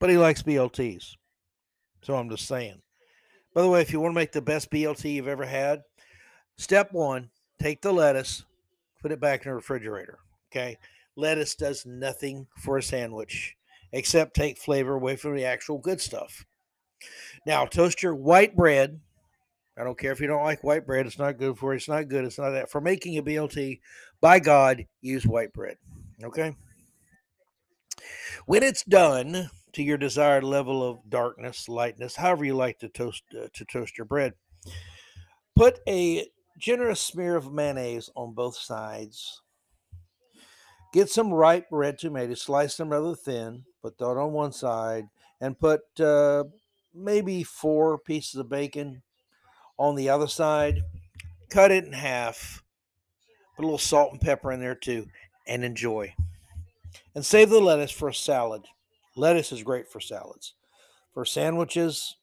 But 0.00 0.10
he 0.10 0.18
likes 0.18 0.42
BLTs. 0.42 1.14
So 2.02 2.16
I'm 2.16 2.28
just 2.28 2.46
saying. 2.46 2.80
By 3.54 3.62
the 3.62 3.68
way, 3.68 3.80
if 3.80 3.92
you 3.92 4.00
want 4.00 4.12
to 4.12 4.20
make 4.20 4.32
the 4.32 4.42
best 4.42 4.70
BLT 4.70 5.14
you've 5.14 5.28
ever 5.28 5.46
had, 5.46 5.82
step 6.56 6.92
one, 6.92 7.30
take 7.60 7.80
the 7.82 7.92
lettuce, 7.92 8.44
put 9.00 9.12
it 9.12 9.20
back 9.20 9.44
in 9.44 9.50
the 9.50 9.54
refrigerator. 9.54 10.18
Okay. 10.50 10.76
Lettuce 11.18 11.54
does 11.54 11.84
nothing 11.84 12.46
for 12.56 12.78
a 12.78 12.82
sandwich 12.82 13.56
except 13.92 14.34
take 14.34 14.58
flavor 14.58 14.94
away 14.94 15.16
from 15.16 15.34
the 15.34 15.44
actual 15.44 15.78
good 15.78 16.00
stuff. 16.00 16.44
Now, 17.46 17.66
toast 17.66 18.02
your 18.02 18.14
white 18.14 18.56
bread 18.56 19.00
I 19.78 19.84
don't 19.84 19.96
care 19.96 20.10
if 20.10 20.20
you 20.20 20.26
don't 20.26 20.42
like 20.42 20.64
white 20.64 20.84
bread. 20.84 21.06
It's 21.06 21.20
not 21.20 21.38
good 21.38 21.56
for 21.56 21.72
you. 21.72 21.76
It's 21.76 21.88
not 21.88 22.08
good. 22.08 22.24
It's 22.24 22.38
not 22.38 22.50
that. 22.50 22.68
For 22.68 22.80
making 22.80 23.16
a 23.16 23.22
BLT, 23.22 23.78
by 24.20 24.40
God, 24.40 24.84
use 25.00 25.24
white 25.24 25.52
bread. 25.52 25.76
Okay? 26.24 26.56
When 28.46 28.64
it's 28.64 28.82
done, 28.82 29.50
to 29.72 29.82
your 29.82 29.98
desired 29.98 30.42
level 30.42 30.82
of 30.82 30.98
darkness, 31.08 31.68
lightness, 31.68 32.16
however 32.16 32.44
you 32.44 32.56
like 32.56 32.78
to 32.80 32.88
toast 32.88 33.22
uh, 33.40 33.46
to 33.54 33.64
toast 33.66 33.96
your 33.96 34.06
bread. 34.06 34.32
Put 35.54 35.78
a 35.86 36.26
generous 36.58 37.00
smear 37.00 37.36
of 37.36 37.52
mayonnaise 37.52 38.10
on 38.16 38.34
both 38.34 38.56
sides. 38.56 39.42
Get 40.92 41.10
some 41.10 41.32
ripe 41.32 41.66
red 41.70 41.98
tomatoes, 41.98 42.42
slice 42.42 42.76
them 42.76 42.90
rather 42.90 43.14
thin, 43.14 43.64
put 43.82 43.98
that 43.98 44.04
on 44.04 44.32
one 44.32 44.52
side, 44.52 45.08
and 45.40 45.58
put 45.58 45.82
uh, 46.00 46.44
maybe 46.94 47.42
four 47.42 47.98
pieces 47.98 48.36
of 48.36 48.48
bacon 48.48 49.02
on 49.78 49.94
the 49.94 50.08
other 50.08 50.28
side. 50.28 50.82
Cut 51.50 51.70
it 51.70 51.84
in 51.84 51.92
half. 51.92 52.62
Put 53.56 53.62
a 53.62 53.66
little 53.66 53.78
salt 53.78 54.12
and 54.12 54.20
pepper 54.20 54.50
in 54.52 54.60
there 54.60 54.74
too, 54.74 55.06
and 55.46 55.64
enjoy. 55.64 56.14
And 57.14 57.24
save 57.24 57.50
the 57.50 57.60
lettuce 57.60 57.90
for 57.90 58.08
a 58.08 58.14
salad. 58.14 58.64
Lettuce 59.16 59.52
is 59.52 59.62
great 59.62 59.88
for 59.88 60.00
salads. 60.00 60.54
For 61.12 61.24
sandwiches, 61.24 62.16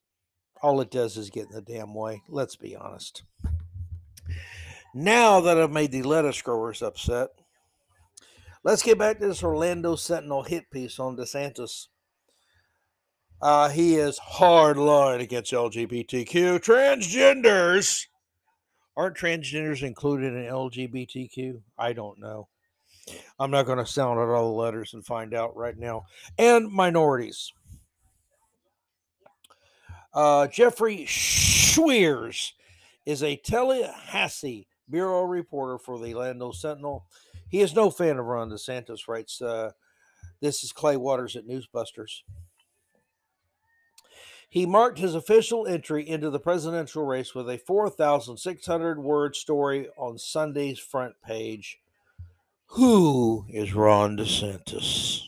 all 0.61 0.79
it 0.81 0.89
does 0.89 1.17
is 1.17 1.29
get 1.29 1.47
in 1.47 1.55
the 1.55 1.61
damn 1.61 1.93
way. 1.93 2.21
Let's 2.29 2.55
be 2.55 2.75
honest. 2.75 3.23
Now 4.93 5.41
that 5.41 5.57
I've 5.57 5.71
made 5.71 5.91
the 5.91 6.03
lettuce 6.03 6.41
growers 6.41 6.81
upset, 6.81 7.29
let's 8.65 8.81
get 8.81 8.97
back 8.97 9.19
to 9.19 9.27
this 9.27 9.43
Orlando 9.43 9.95
Sentinel 9.95 10.43
hit 10.43 10.69
piece 10.71 10.99
on 10.99 11.15
DeSantis. 11.15 11.87
Uh, 13.41 13.69
he 13.69 13.95
is 13.95 14.17
hard 14.17 14.75
line 14.75 15.21
against 15.21 15.53
LGBTQ 15.53 16.59
transgenders. 16.59 18.07
Aren't 18.97 19.17
transgenders 19.17 19.83
included 19.83 20.33
in 20.33 20.45
LGBTQ? 20.45 21.61
I 21.77 21.93
don't 21.93 22.19
know. 22.19 22.47
I'm 23.37 23.51
not 23.51 23.67
going 23.67 23.77
to 23.77 23.85
sound 23.85 24.19
out 24.19 24.29
all 24.29 24.55
the 24.55 24.61
letters 24.61 24.93
and 24.93 25.05
find 25.05 25.33
out 25.33 25.55
right 25.55 25.77
now. 25.77 26.05
And 26.39 26.71
minorities. 26.71 27.51
Uh, 30.11 30.47
Jeffrey 30.47 31.05
Schweers 31.05 32.53
is 33.05 33.21
a 33.21 33.35
Tallahassee 33.35 34.67
bureau 34.89 35.23
reporter 35.23 35.77
for 35.77 35.99
the 35.99 36.15
Orlando 36.15 36.51
Sentinel. 36.51 37.05
He 37.55 37.61
is 37.61 37.73
no 37.73 37.89
fan 37.89 38.19
of 38.19 38.25
Ron 38.25 38.49
DeSantis, 38.49 39.07
writes. 39.07 39.41
Uh, 39.41 39.71
this 40.41 40.61
is 40.61 40.73
Clay 40.73 40.97
Waters 40.97 41.37
at 41.37 41.47
Newsbusters. 41.47 42.23
He 44.49 44.65
marked 44.65 44.99
his 44.99 45.15
official 45.15 45.65
entry 45.65 46.05
into 46.05 46.29
the 46.29 46.37
presidential 46.37 47.05
race 47.05 47.33
with 47.33 47.49
a 47.49 47.57
4,600 47.57 48.99
word 48.99 49.37
story 49.37 49.87
on 49.95 50.17
Sunday's 50.17 50.79
front 50.79 51.13
page. 51.25 51.79
Who 52.71 53.45
is 53.47 53.73
Ron 53.73 54.17
DeSantis? 54.17 55.21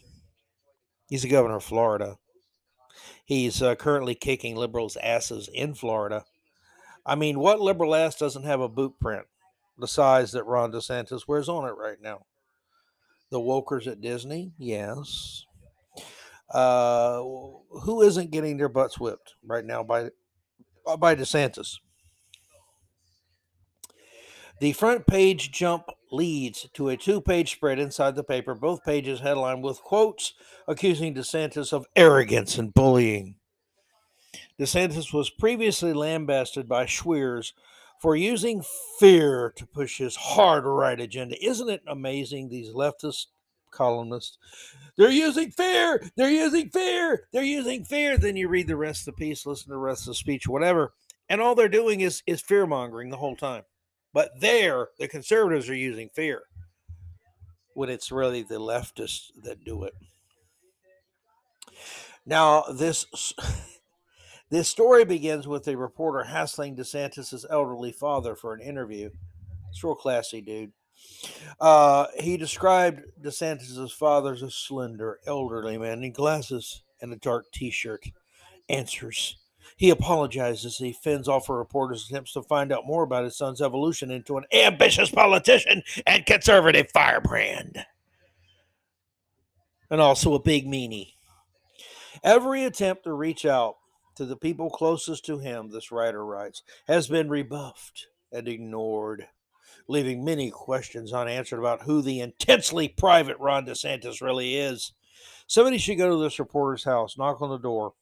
He's 1.07 1.21
the 1.21 1.29
governor 1.29 1.55
of 1.55 1.63
Florida. 1.63 2.17
He's 3.23 3.61
uh, 3.61 3.75
currently 3.75 4.15
kicking 4.15 4.57
liberals' 4.57 4.97
asses 4.97 5.49
in 5.53 5.75
Florida. 5.75 6.25
I 7.05 7.15
mean, 7.15 7.39
what 7.39 7.61
liberal 7.61 7.95
ass 7.95 8.17
doesn't 8.17 8.43
have 8.43 8.59
a 8.59 8.67
boot 8.67 8.99
print 8.99 9.27
the 9.77 9.87
size 9.87 10.31
that 10.31 10.45
Ron 10.45 10.71
DeSantis 10.71 11.27
wears 11.27 11.49
on 11.49 11.67
it 11.67 11.73
right 11.77 12.01
now? 12.01 12.25
The 13.29 13.39
wokers 13.39 13.87
at 13.87 14.01
Disney, 14.01 14.53
yes. 14.57 15.45
Uh, 16.49 17.17
who 17.19 18.01
isn't 18.01 18.31
getting 18.31 18.57
their 18.57 18.69
butts 18.69 18.99
whipped 18.99 19.35
right 19.45 19.65
now 19.65 19.83
by 19.83 20.09
by 20.97 21.13
DeSantis? 21.13 21.75
The 24.59 24.71
front 24.73 25.05
page 25.05 25.51
jump 25.51 25.83
leads 26.11 26.67
to 26.73 26.89
a 26.89 26.97
two 26.97 27.21
page 27.21 27.51
spread 27.51 27.79
inside 27.79 28.15
the 28.15 28.23
paper, 28.23 28.55
both 28.55 28.83
pages 28.83 29.19
headlined 29.19 29.63
with 29.63 29.81
quotes 29.81 30.33
accusing 30.67 31.13
DeSantis 31.13 31.73
of 31.73 31.85
arrogance 31.95 32.57
and 32.57 32.73
bullying. 32.73 33.35
DeSantis 34.59 35.13
was 35.13 35.29
previously 35.29 35.93
lambasted 35.93 36.67
by 36.67 36.85
Schweers 36.85 37.53
for 38.01 38.15
using 38.15 38.63
fear 38.99 39.53
to 39.55 39.65
push 39.65 39.97
his 39.97 40.15
hard 40.15 40.65
right 40.65 40.99
agenda. 40.99 41.35
Isn't 41.43 41.69
it 41.69 41.81
amazing, 41.87 42.49
these 42.49 42.69
leftist 42.69 43.27
columnists? 43.71 44.37
They're 44.97 45.09
using 45.09 45.51
fear, 45.51 46.03
they're 46.15 46.29
using 46.29 46.69
fear, 46.69 47.27
they're 47.31 47.43
using 47.43 47.85
fear. 47.85 48.17
Then 48.17 48.35
you 48.35 48.47
read 48.47 48.67
the 48.67 48.75
rest 48.75 49.07
of 49.07 49.15
the 49.15 49.25
piece, 49.25 49.45
listen 49.45 49.65
to 49.65 49.73
the 49.73 49.77
rest 49.77 50.01
of 50.01 50.07
the 50.07 50.15
speech, 50.15 50.47
whatever, 50.47 50.93
and 51.29 51.41
all 51.41 51.55
they're 51.55 51.69
doing 51.69 52.01
is, 52.01 52.23
is 52.25 52.41
fear 52.41 52.65
mongering 52.65 53.09
the 53.09 53.17
whole 53.17 53.35
time. 53.35 53.63
But 54.13 54.31
there, 54.39 54.89
the 54.97 55.07
conservatives 55.07 55.69
are 55.69 55.75
using 55.75 56.09
fear 56.09 56.43
when 57.73 57.89
it's 57.89 58.11
really 58.11 58.41
the 58.41 58.59
leftists 58.59 59.29
that 59.43 59.63
do 59.63 59.83
it. 59.83 59.93
Now, 62.25 62.63
this 62.63 63.05
this 64.49 64.67
story 64.67 65.05
begins 65.05 65.47
with 65.47 65.67
a 65.67 65.77
reporter 65.77 66.23
hassling 66.23 66.75
DeSantis' 66.75 67.45
elderly 67.49 67.91
father 67.91 68.35
for 68.35 68.53
an 68.53 68.61
interview. 68.61 69.09
It's 69.69 69.83
real 69.83 69.95
classy, 69.95 70.41
dude. 70.41 70.71
Uh, 71.59 72.07
he 72.19 72.37
described 72.37 73.01
DeSantis' 73.21 73.91
father 73.91 74.33
as 74.33 74.41
a 74.41 74.51
slender, 74.51 75.19
elderly 75.27 75.77
man 75.77 76.03
in 76.03 76.11
glasses 76.11 76.83
and 77.01 77.13
a 77.13 77.17
dark 77.17 77.51
T-shirt. 77.51 78.05
Answers 78.69 79.37
he 79.77 79.91
apologizes. 79.91 80.65
As 80.65 80.77
he 80.77 80.91
fends 80.91 81.27
off 81.27 81.49
a 81.49 81.53
reporter's 81.53 82.09
attempts 82.09 82.33
to 82.33 82.41
find 82.41 82.71
out 82.71 82.87
more 82.87 83.03
about 83.03 83.23
his 83.23 83.37
son's 83.37 83.61
evolution 83.61 84.11
into 84.11 84.37
an 84.37 84.45
ambitious 84.53 85.09
politician 85.09 85.83
and 86.05 86.25
conservative 86.25 86.89
firebrand. 86.91 87.85
And 89.89 90.01
also 90.01 90.33
a 90.33 90.41
big 90.41 90.65
meanie. 90.65 91.13
Every 92.23 92.63
attempt 92.63 93.03
to 93.03 93.13
reach 93.13 93.45
out 93.45 93.77
to 94.17 94.25
the 94.25 94.37
people 94.37 94.69
closest 94.69 95.25
to 95.25 95.39
him, 95.39 95.69
this 95.69 95.91
writer 95.91 96.25
writes, 96.25 96.63
has 96.87 97.07
been 97.07 97.29
rebuffed 97.29 98.07
and 98.31 98.47
ignored, 98.47 99.27
leaving 99.87 100.23
many 100.25 100.51
questions 100.51 101.13
unanswered 101.13 101.59
about 101.59 101.83
who 101.83 102.01
the 102.01 102.19
intensely 102.19 102.87
private 102.87 103.37
Ron 103.39 103.65
DeSantis 103.65 104.21
really 104.21 104.55
is. 104.55 104.93
Somebody 105.47 105.77
should 105.77 105.97
go 105.97 106.09
to 106.09 106.21
this 106.21 106.39
reporter's 106.39 106.83
house, 106.83 107.17
knock 107.17 107.41
on 107.41 107.49
the 107.49 107.57
door, 107.57 107.93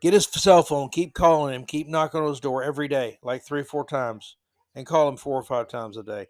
Get 0.00 0.12
his 0.12 0.26
cell 0.26 0.62
phone, 0.62 0.90
keep 0.90 1.12
calling 1.12 1.54
him, 1.54 1.64
keep 1.64 1.88
knocking 1.88 2.20
on 2.20 2.28
his 2.28 2.40
door 2.40 2.62
every 2.62 2.86
day, 2.86 3.18
like 3.22 3.42
three 3.42 3.62
or 3.62 3.64
four 3.64 3.84
times, 3.84 4.36
and 4.74 4.86
call 4.86 5.08
him 5.08 5.16
four 5.16 5.36
or 5.36 5.42
five 5.42 5.68
times 5.68 5.96
a 5.96 6.04
day. 6.04 6.28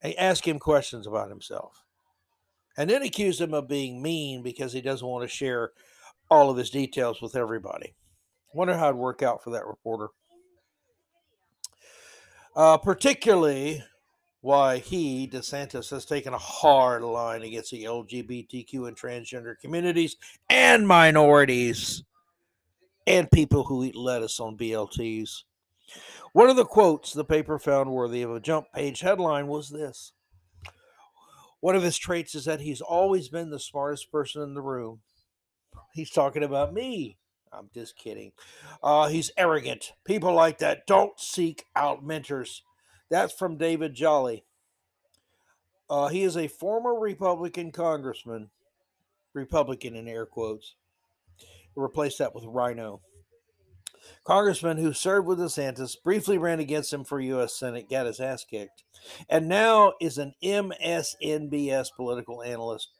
And 0.00 0.14
ask 0.16 0.46
him 0.46 0.60
questions 0.60 1.06
about 1.06 1.28
himself. 1.28 1.82
And 2.76 2.88
then 2.88 3.02
accuse 3.02 3.40
him 3.40 3.52
of 3.52 3.66
being 3.66 4.00
mean 4.00 4.44
because 4.44 4.72
he 4.72 4.80
doesn't 4.80 5.06
want 5.06 5.28
to 5.28 5.28
share 5.28 5.72
all 6.30 6.50
of 6.50 6.56
his 6.56 6.70
details 6.70 7.20
with 7.22 7.36
everybody. 7.36 7.94
Wonder 8.54 8.76
how 8.76 8.88
it'd 8.88 8.96
work 8.96 9.22
out 9.22 9.42
for 9.42 9.50
that 9.50 9.66
reporter. 9.66 10.08
Uh, 12.56 12.76
particularly 12.76 13.82
why 14.40 14.78
he, 14.78 15.28
DeSantis, 15.28 15.90
has 15.90 16.04
taken 16.04 16.32
a 16.32 16.38
hard 16.38 17.02
line 17.02 17.42
against 17.42 17.70
the 17.70 17.84
LGBTQ 17.84 18.88
and 18.88 18.96
transgender 18.96 19.58
communities 19.60 20.16
and 20.48 20.86
minorities 20.86 22.02
and 23.06 23.30
people 23.30 23.64
who 23.64 23.84
eat 23.84 23.96
lettuce 23.96 24.38
on 24.38 24.56
BLTs. 24.56 25.42
One 26.32 26.50
of 26.50 26.56
the 26.56 26.64
quotes 26.64 27.12
the 27.12 27.24
paper 27.24 27.58
found 27.58 27.90
worthy 27.90 28.22
of 28.22 28.34
a 28.34 28.40
jump 28.40 28.66
page 28.74 29.00
headline 29.00 29.46
was 29.46 29.70
this 29.70 30.12
One 31.60 31.74
of 31.74 31.82
his 31.82 31.96
traits 31.96 32.34
is 32.34 32.44
that 32.44 32.60
he's 32.60 32.80
always 32.80 33.28
been 33.28 33.50
the 33.50 33.58
smartest 33.58 34.12
person 34.12 34.42
in 34.42 34.54
the 34.54 34.60
room. 34.60 35.00
He's 35.98 36.10
talking 36.10 36.44
about 36.44 36.72
me. 36.72 37.18
I'm 37.52 37.70
just 37.74 37.98
kidding. 37.98 38.30
Uh, 38.84 39.08
he's 39.08 39.32
arrogant. 39.36 39.94
People 40.04 40.32
like 40.32 40.58
that 40.58 40.86
don't 40.86 41.18
seek 41.18 41.64
out 41.74 42.06
mentors. 42.06 42.62
That's 43.10 43.32
from 43.32 43.56
David 43.56 43.94
Jolly. 43.94 44.44
Uh, 45.90 46.06
he 46.06 46.22
is 46.22 46.36
a 46.36 46.46
former 46.46 46.94
Republican 46.94 47.72
congressman, 47.72 48.50
Republican 49.34 49.96
in 49.96 50.06
air 50.06 50.24
quotes, 50.24 50.76
replace 51.74 52.16
that 52.18 52.32
with 52.32 52.44
RINO. 52.44 53.00
Congressman 54.22 54.76
who 54.76 54.92
served 54.92 55.26
with 55.26 55.40
DeSantis 55.40 55.96
briefly 56.00 56.38
ran 56.38 56.60
against 56.60 56.92
him 56.92 57.02
for 57.02 57.18
U.S. 57.18 57.58
Senate, 57.58 57.90
got 57.90 58.06
his 58.06 58.20
ass 58.20 58.44
kicked, 58.44 58.84
and 59.28 59.48
now 59.48 59.94
is 60.00 60.16
an 60.16 60.34
MSNBS 60.44 61.88
political 61.96 62.40
analyst. 62.40 62.97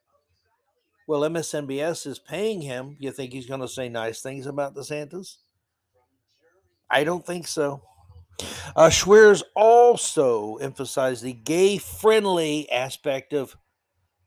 Well, 1.09 1.23
MSNBS 1.23 2.07
is 2.07 2.19
paying 2.19 2.61
him. 2.61 2.95
You 3.01 3.13
think 3.13 3.33
he's 3.33 3.47
going 3.47 3.63
to 3.63 3.67
say 3.67 3.89
nice 3.89 4.21
things 4.21 4.45
about 4.45 4.77
DeSantis? 4.77 5.39
I 6.91 7.03
don't 7.03 7.25
think 7.25 7.47
so. 7.47 7.81
Uh, 8.77 8.91
also 9.57 10.57
emphasized 10.57 11.23
the 11.23 11.33
gay 11.33 11.79
friendly 11.79 12.71
aspect 12.71 13.33
of 13.33 13.57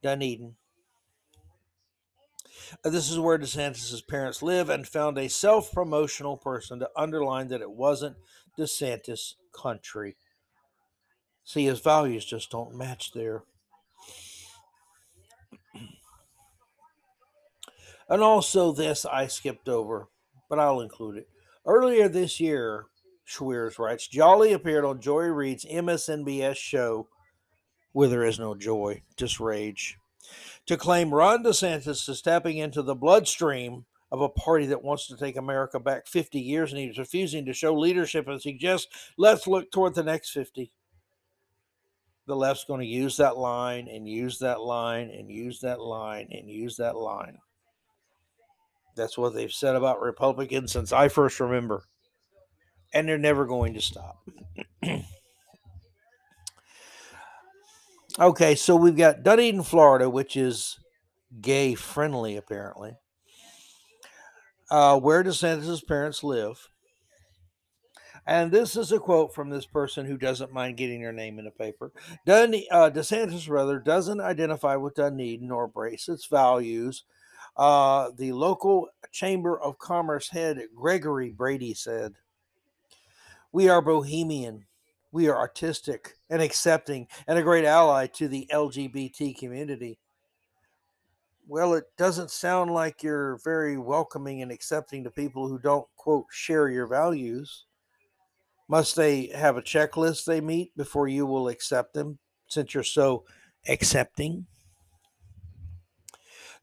Dunedin. 0.01 0.55
Uh, 2.83 2.89
this 2.89 3.11
is 3.11 3.19
where 3.19 3.37
DeSantis' 3.37 4.07
parents 4.07 4.41
live 4.41 4.71
and 4.71 4.87
found 4.87 5.19
a 5.19 5.29
self 5.29 5.71
promotional 5.71 6.35
person 6.35 6.79
to 6.79 6.89
underline 6.95 7.49
that 7.49 7.61
it 7.61 7.69
wasn't 7.69 8.17
DeSantis 8.57 9.35
country. 9.53 10.17
See, 11.43 11.65
his 11.65 11.79
values 11.79 12.25
just 12.25 12.49
don't 12.49 12.73
match 12.73 13.11
there. 13.11 13.43
And 18.09 18.21
also, 18.21 18.71
this 18.71 19.05
I 19.05 19.27
skipped 19.27 19.69
over, 19.69 20.07
but 20.49 20.59
I'll 20.59 20.81
include 20.81 21.17
it. 21.17 21.29
Earlier 21.65 22.09
this 22.09 22.39
year, 22.39 22.85
Schweers 23.27 23.79
writes 23.79 24.07
Jolly 24.07 24.53
appeared 24.53 24.85
on 24.85 24.99
Joy 24.99 25.25
Reid's 25.25 25.65
MSNBS 25.65 26.57
show, 26.57 27.07
Where 27.91 28.09
There 28.09 28.25
Is 28.25 28.39
No 28.39 28.55
Joy, 28.55 29.03
Just 29.15 29.39
Rage, 29.39 29.97
to 30.65 30.77
claim 30.77 31.13
Ron 31.13 31.43
DeSantis 31.43 32.09
is 32.09 32.19
stepping 32.19 32.57
into 32.57 32.81
the 32.81 32.95
bloodstream 32.95 33.85
of 34.11 34.21
a 34.21 34.29
party 34.29 34.65
that 34.67 34.83
wants 34.83 35.07
to 35.07 35.15
take 35.15 35.37
America 35.37 35.79
back 35.79 36.05
50 36.05 36.39
years 36.39 36.71
and 36.71 36.81
he's 36.81 36.97
refusing 36.97 37.45
to 37.45 37.53
show 37.53 37.73
leadership 37.73 38.27
and 38.27 38.41
suggest 38.41 38.89
let's 39.17 39.47
look 39.47 39.71
toward 39.71 39.95
the 39.95 40.03
next 40.03 40.31
50. 40.31 40.71
The 42.27 42.35
left's 42.35 42.65
going 42.65 42.81
to 42.81 42.85
use 42.85 43.17
that 43.17 43.37
line 43.37 43.87
and 43.87 44.07
use 44.07 44.39
that 44.39 44.61
line 44.61 45.09
and 45.09 45.29
use 45.31 45.59
that 45.61 45.79
line 45.79 46.27
and 46.31 46.49
use 46.49 46.77
that 46.77 46.95
line. 46.95 47.37
That's 48.95 49.17
what 49.17 49.33
they've 49.33 49.51
said 49.51 49.75
about 49.75 50.01
Republicans 50.01 50.71
since 50.71 50.91
I 50.91 51.07
first 51.07 51.39
remember. 51.39 51.83
And 52.93 53.07
they're 53.07 53.17
never 53.17 53.45
going 53.45 53.73
to 53.75 53.81
stop. 53.81 54.17
okay, 58.19 58.55
so 58.55 58.75
we've 58.75 58.97
got 58.97 59.23
Dunedin, 59.23 59.63
Florida, 59.63 60.09
which 60.09 60.35
is 60.35 60.77
gay 61.41 61.75
friendly, 61.75 62.35
apparently 62.35 62.97
uh, 64.71 64.97
where 64.97 65.23
DeSantis' 65.23 65.85
parents 65.85 66.23
live. 66.23 66.69
And 68.25 68.51
this 68.51 68.77
is 68.77 68.91
a 68.91 68.99
quote 68.99 69.35
from 69.35 69.49
this 69.49 69.65
person 69.65 70.05
who 70.05 70.17
doesn't 70.17 70.53
mind 70.53 70.77
getting 70.77 71.01
their 71.01 71.11
name 71.11 71.37
in 71.39 71.45
the 71.45 71.51
paper. 71.51 71.91
Dun- 72.25 72.55
uh, 72.71 72.89
DeSantis, 72.89 73.49
rather, 73.49 73.79
doesn't 73.79 74.21
identify 74.21 74.77
with 74.77 74.95
Dunedin 74.95 75.47
nor 75.47 75.65
embrace 75.65 76.07
its 76.07 76.27
values. 76.27 77.03
Uh, 77.57 78.09
the 78.17 78.31
local 78.31 78.87
Chamber 79.11 79.59
of 79.59 79.77
Commerce 79.77 80.29
head, 80.29 80.61
Gregory 80.75 81.31
Brady, 81.31 81.73
said, 81.73 82.13
We 83.51 83.69
are 83.69 83.81
bohemian. 83.81 84.65
We 85.11 85.27
are 85.27 85.37
artistic 85.37 86.13
and 86.29 86.41
accepting 86.41 87.07
and 87.27 87.37
a 87.37 87.43
great 87.43 87.65
ally 87.65 88.07
to 88.07 88.29
the 88.29 88.47
LGBT 88.51 89.37
community 89.37 89.99
well, 91.51 91.73
it 91.73 91.83
doesn't 91.97 92.31
sound 92.31 92.71
like 92.71 93.03
you're 93.03 93.37
very 93.43 93.77
welcoming 93.77 94.41
and 94.41 94.53
accepting 94.53 95.03
to 95.03 95.11
people 95.11 95.49
who 95.49 95.59
don't, 95.59 95.85
quote, 95.97 96.27
share 96.31 96.69
your 96.69 96.87
values. 96.87 97.65
Must 98.69 98.95
they 98.95 99.25
have 99.35 99.57
a 99.57 99.61
checklist 99.61 100.23
they 100.23 100.39
meet 100.39 100.75
before 100.77 101.09
you 101.09 101.25
will 101.25 101.49
accept 101.49 101.93
them 101.93 102.19
since 102.47 102.73
you're 102.73 102.83
so 102.83 103.25
accepting? 103.67 104.45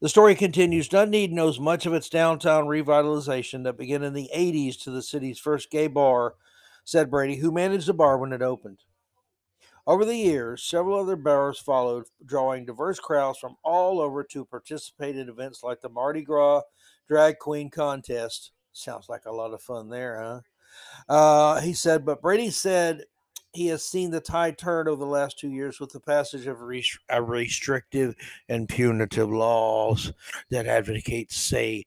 The 0.01 0.07
story 0.07 0.33
continues 0.33 0.87
Dunedin 0.87 1.35
knows 1.35 1.59
much 1.59 1.85
of 1.85 1.93
its 1.93 2.07
downtown 2.07 2.67
revitalization 2.67 3.65
that 3.65 3.77
began 3.77 4.01
in 4.01 4.13
the 4.13 4.29
80s 4.33 4.81
to 4.83 4.91
the 4.91 5.01
city's 5.01 5.39
first 5.39 5.69
gay 5.69 5.87
bar, 5.87 6.35
said 6.85 7.11
Brady, 7.11 7.35
who 7.35 7.51
managed 7.51 7.87
the 7.87 7.93
bar 7.93 8.17
when 8.17 8.31
it 8.31 8.41
opened. 8.41 8.79
Over 9.85 10.05
the 10.05 10.15
years, 10.15 10.63
several 10.63 10.99
other 10.99 11.17
bars 11.17 11.59
followed, 11.59 12.05
drawing 12.25 12.65
diverse 12.65 12.99
crowds 12.99 13.39
from 13.39 13.57
all 13.61 13.99
over 13.99 14.23
to 14.23 14.45
participate 14.45 15.17
in 15.17 15.27
events 15.27 15.63
like 15.63 15.81
the 15.81 15.89
Mardi 15.89 16.21
Gras 16.21 16.61
Drag 17.09 17.37
Queen 17.37 17.69
Contest. 17.69 18.51
Sounds 18.71 19.09
like 19.09 19.25
a 19.25 19.31
lot 19.31 19.53
of 19.53 19.61
fun 19.61 19.89
there, 19.89 20.21
huh? 20.21 21.13
Uh, 21.13 21.59
he 21.59 21.73
said, 21.73 22.05
but 22.05 22.21
Brady 22.21 22.51
said 22.51 23.03
he 23.53 23.67
has 23.67 23.83
seen 23.83 24.11
the 24.11 24.19
tide 24.19 24.57
turn 24.57 24.87
over 24.87 25.03
the 25.03 25.09
last 25.09 25.39
two 25.39 25.49
years 25.49 25.79
with 25.79 25.91
the 25.91 25.99
passage 25.99 26.47
of 26.47 26.61
res- 26.61 26.99
restrictive 27.19 28.15
and 28.47 28.69
punitive 28.69 29.29
laws 29.29 30.13
that 30.51 30.67
advocates 30.67 31.35
say 31.35 31.85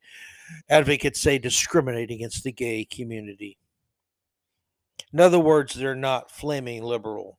advocates 0.68 1.20
say 1.20 1.38
discriminate 1.38 2.10
against 2.10 2.44
the 2.44 2.52
gay 2.52 2.84
community. 2.84 3.56
In 5.12 5.20
other 5.20 5.38
words, 5.38 5.74
they're 5.74 5.94
not 5.94 6.30
flaming 6.30 6.82
liberal 6.82 7.38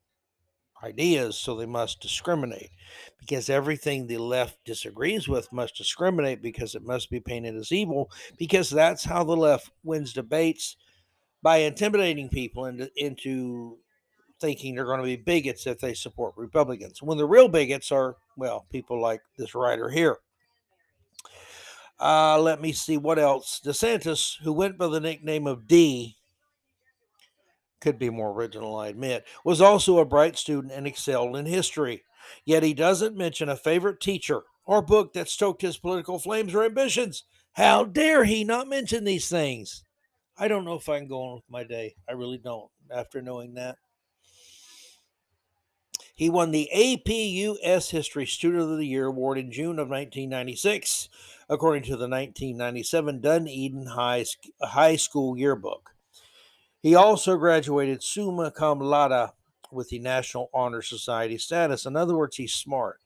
ideas, 0.82 1.36
so 1.36 1.56
they 1.56 1.66
must 1.66 2.00
discriminate. 2.00 2.70
Because 3.18 3.48
everything 3.48 4.06
the 4.06 4.18
left 4.18 4.58
disagrees 4.64 5.28
with 5.28 5.52
must 5.52 5.76
discriminate 5.76 6.42
because 6.42 6.74
it 6.74 6.82
must 6.82 7.10
be 7.10 7.20
painted 7.20 7.56
as 7.56 7.72
evil, 7.72 8.10
because 8.38 8.70
that's 8.70 9.04
how 9.04 9.24
the 9.24 9.36
left 9.36 9.70
wins 9.82 10.12
debates 10.12 10.76
by 11.42 11.58
intimidating 11.58 12.28
people 12.28 12.66
into, 12.66 12.90
into 12.96 13.78
thinking 14.44 14.74
they're 14.74 14.84
going 14.84 14.98
to 14.98 15.04
be 15.04 15.16
bigots 15.16 15.66
if 15.66 15.78
they 15.78 15.94
support 15.94 16.34
Republicans. 16.36 17.02
When 17.02 17.16
the 17.16 17.24
real 17.24 17.48
bigots 17.48 17.90
are, 17.90 18.16
well, 18.36 18.66
people 18.70 19.00
like 19.00 19.22
this 19.38 19.54
writer 19.54 19.88
here. 19.88 20.18
Uh, 21.98 22.38
let 22.38 22.60
me 22.60 22.70
see 22.70 22.98
what 22.98 23.18
else. 23.18 23.58
DeSantis, 23.64 24.36
who 24.42 24.52
went 24.52 24.76
by 24.76 24.88
the 24.88 25.00
nickname 25.00 25.46
of 25.46 25.66
D, 25.66 26.16
could 27.80 27.98
be 27.98 28.10
more 28.10 28.32
original, 28.32 28.76
I 28.76 28.88
admit, 28.88 29.24
was 29.46 29.62
also 29.62 29.98
a 29.98 30.04
bright 30.04 30.36
student 30.36 30.74
and 30.74 30.86
excelled 30.86 31.36
in 31.36 31.46
history. 31.46 32.02
Yet 32.44 32.62
he 32.62 32.74
doesn't 32.74 33.16
mention 33.16 33.48
a 33.48 33.56
favorite 33.56 33.98
teacher 33.98 34.42
or 34.66 34.82
book 34.82 35.14
that 35.14 35.30
stoked 35.30 35.62
his 35.62 35.78
political 35.78 36.18
flames 36.18 36.54
or 36.54 36.64
ambitions. 36.64 37.24
How 37.54 37.84
dare 37.84 38.24
he 38.24 38.44
not 38.44 38.68
mention 38.68 39.04
these 39.04 39.30
things? 39.30 39.84
I 40.36 40.48
don't 40.48 40.66
know 40.66 40.74
if 40.74 40.88
I 40.90 40.98
can 40.98 41.08
go 41.08 41.22
on 41.22 41.34
with 41.36 41.44
my 41.48 41.64
day. 41.64 41.94
I 42.06 42.12
really 42.12 42.38
don't 42.38 42.70
after 42.92 43.22
knowing 43.22 43.54
that. 43.54 43.76
He 46.14 46.30
won 46.30 46.52
the 46.52 46.70
AP 46.70 47.08
US 47.08 47.90
History 47.90 48.24
Student 48.24 48.70
of 48.70 48.78
the 48.78 48.86
Year 48.86 49.06
award 49.06 49.36
in 49.36 49.50
June 49.50 49.80
of 49.80 49.88
1996, 49.88 51.08
according 51.48 51.82
to 51.84 51.96
the 51.96 52.08
1997 52.08 53.20
Dunedin 53.20 53.86
High, 53.86 54.24
High 54.62 54.96
School 54.96 55.36
Yearbook. 55.36 55.90
He 56.80 56.94
also 56.94 57.36
graduated 57.36 58.02
summa 58.02 58.52
cum 58.52 58.78
laude 58.78 59.30
with 59.72 59.88
the 59.88 59.98
National 59.98 60.50
Honor 60.54 60.82
Society 60.82 61.36
status. 61.36 61.84
In 61.84 61.96
other 61.96 62.14
words, 62.14 62.36
he's 62.36 62.54
smart, 62.54 63.00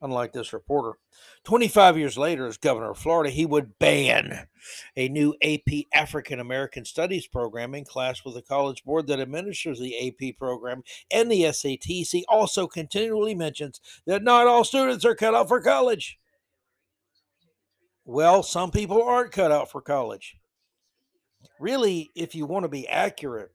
unlike 0.00 0.32
this 0.32 0.54
reporter. 0.54 0.98
25 1.44 1.98
years 1.98 2.18
later, 2.18 2.46
as 2.46 2.56
governor 2.56 2.90
of 2.90 2.98
Florida, 2.98 3.30
he 3.30 3.46
would 3.46 3.78
ban 3.78 4.46
a 4.96 5.08
new 5.08 5.34
AP 5.42 5.86
African 5.92 6.40
American 6.40 6.84
Studies 6.84 7.26
program 7.26 7.74
in 7.74 7.84
class 7.84 8.24
with 8.24 8.34
the 8.34 8.42
college 8.42 8.84
board 8.84 9.06
that 9.06 9.20
administers 9.20 9.78
the 9.78 10.08
AP 10.08 10.36
program 10.36 10.82
and 11.10 11.30
the 11.30 11.42
SATs. 11.42 12.10
He 12.10 12.24
also 12.28 12.66
continually 12.66 13.34
mentions 13.34 13.80
that 14.06 14.22
not 14.22 14.46
all 14.46 14.64
students 14.64 15.04
are 15.04 15.14
cut 15.14 15.34
out 15.34 15.48
for 15.48 15.60
college. 15.60 16.18
Well, 18.04 18.42
some 18.42 18.70
people 18.70 19.02
aren't 19.02 19.32
cut 19.32 19.52
out 19.52 19.70
for 19.70 19.80
college 19.80 20.36
really, 21.58 22.10
if 22.14 22.34
you 22.34 22.46
want 22.46 22.64
to 22.64 22.68
be 22.68 22.88
accurate, 22.88 23.50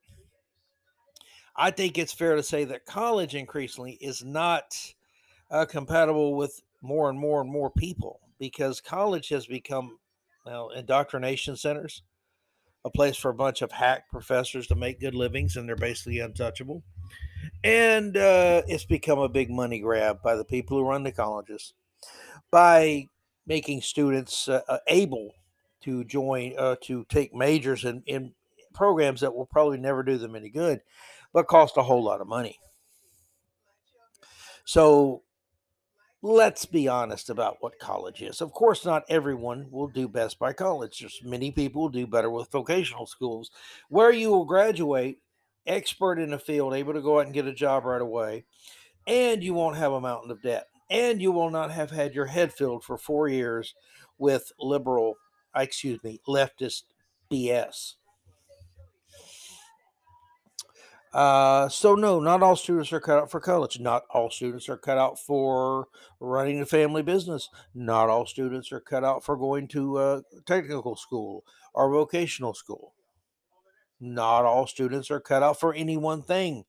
I 1.56 1.72
think 1.72 1.98
it's 1.98 2.14
fair 2.14 2.36
to 2.36 2.44
say 2.44 2.64
that 2.66 2.86
college 2.86 3.36
increasingly 3.36 3.94
is 4.02 4.24
not 4.24 4.76
uh, 5.52 5.66
compatible 5.66 6.36
with 6.36 6.62
more 6.84 7.10
and 7.10 7.18
more 7.18 7.42
and 7.42 7.50
more 7.50 7.72
people 7.72 8.20
because 8.40 8.82
college 8.82 9.30
has 9.30 9.48
become, 9.48 9.98
well, 10.46 10.70
indoctrination 10.70 11.56
centers, 11.56 12.04
a 12.86 12.90
place 12.90 13.16
for 13.16 13.30
a 13.30 13.34
bunch 13.34 13.62
of 13.62 13.72
hack 13.72 14.10
professors 14.12 14.68
to 14.68 14.76
make 14.76 15.00
good 15.00 15.16
livings, 15.16 15.56
and 15.56 15.68
they're 15.68 15.76
basically 15.76 16.20
untouchable. 16.20 16.84
And 17.64 18.18
uh, 18.18 18.64
it's 18.68 18.86
become 18.86 19.20
a 19.20 19.30
big 19.30 19.50
money 19.50 19.80
grab 19.80 20.22
by 20.22 20.36
the 20.36 20.46
people 20.46 20.78
who 20.78 20.88
run 20.88 21.04
the 21.04 21.12
colleges 21.12 21.74
by 22.52 23.08
making 23.46 23.82
students 23.82 24.48
uh, 24.48 24.62
uh 24.68 24.78
able 24.88 25.32
to 25.82 26.04
join 26.06 26.54
uh, 26.58 26.76
to 26.82 27.06
take 27.10 27.34
majors 27.34 27.84
in, 27.84 28.04
in 28.06 28.34
programs 28.74 29.22
that 29.22 29.34
will 29.34 29.46
probably 29.46 29.78
never 29.78 30.04
do 30.04 30.18
them 30.18 30.36
any 30.36 30.50
good, 30.50 30.82
but 31.34 31.48
cost 31.48 31.78
a 31.78 31.84
whole 31.84 32.04
lot 32.04 32.22
of 32.22 32.28
money. 32.28 32.58
So 34.66 35.24
let's 36.24 36.66
be 36.66 36.88
honest 36.88 37.30
about 37.30 37.58
what 37.60 37.78
college 37.80 38.22
is. 38.22 38.40
Of 38.42 38.54
course, 38.54 38.86
not 38.86 39.04
everyone 39.10 39.68
will 39.70 39.90
do 39.90 40.08
best 40.08 40.40
by 40.40 40.54
college. 40.54 41.00
There's 41.00 41.20
many 41.22 41.52
people 41.52 41.90
do 41.90 42.08
better 42.08 42.30
with 42.30 42.50
vocational 42.50 43.06
schools, 43.06 43.52
where 43.90 44.12
you 44.12 44.32
will 44.32 44.46
graduate 44.46 45.20
expert 45.68 46.20
in 46.20 46.34
a 46.34 46.40
field, 46.40 46.74
able 46.74 46.94
to 46.94 47.02
go 47.02 47.20
out 47.20 47.26
and 47.26 47.34
get 47.34 47.46
a 47.46 47.54
job 47.54 47.84
right 47.84 48.02
away, 48.02 48.46
and 49.06 49.44
you 49.44 49.54
won't 49.54 49.78
have 49.78 49.92
a 49.92 50.02
mountain 50.02 50.32
of 50.32 50.42
debt, 50.42 50.68
and 50.90 51.22
you 51.22 51.32
will 51.32 51.50
not 51.50 51.72
have 51.72 51.92
had 51.92 52.16
your 52.16 52.28
head 52.28 52.54
filled 52.54 52.86
for 52.86 52.98
four 52.98 53.28
years 53.28 53.76
with 54.18 54.52
liberal 54.58 55.18
excuse 55.56 56.04
me, 56.04 56.20
leftist 56.28 56.84
BS. 57.32 57.94
Uh, 61.14 61.70
so 61.70 61.94
no, 61.94 62.20
not 62.20 62.42
all 62.42 62.56
students 62.56 62.92
are 62.92 63.00
cut 63.00 63.20
out 63.20 63.30
for 63.30 63.40
college. 63.40 63.80
Not 63.80 64.04
all 64.10 64.32
students 64.32 64.68
are 64.68 64.78
cut 64.78 64.98
out 64.98 65.20
for 65.20 65.88
running 66.20 66.62
a 66.62 66.66
family 66.66 67.04
business. 67.04 67.50
Not 67.76 68.10
all 68.10 68.26
students 68.26 68.72
are 68.72 68.80
cut 68.80 69.04
out 69.04 69.24
for 69.24 69.38
going 69.38 69.68
to 69.70 70.00
a 70.00 70.24
technical 70.46 70.96
school 70.96 71.46
or 71.74 71.92
vocational 71.92 72.54
school. 72.54 72.94
Not 74.00 74.46
all 74.46 74.66
students 74.66 75.12
are 75.12 75.20
cut 75.20 75.44
out 75.44 75.60
for 75.60 75.74
any 75.74 75.98
one 75.98 76.24
thing. 76.24 76.66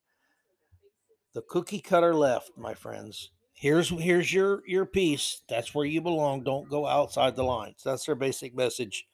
The 1.33 1.43
cookie 1.43 1.81
cutter 1.81 2.15
left, 2.15 2.51
my 2.57 2.75
friends, 2.75 3.31
Here's 3.55 3.89
here's 3.89 4.33
your 4.33 4.63
your 4.67 4.85
piece. 4.85 5.43
That's 5.49 5.75
where 5.75 5.87
you 5.87 6.01
belong. 6.01 6.43
Don't 6.43 6.69
go 6.69 6.87
outside 6.87 7.37
the 7.37 7.45
lines. 7.45 7.83
That's 7.85 8.05
their 8.05 8.17
basic 8.17 8.55
message 8.55 9.07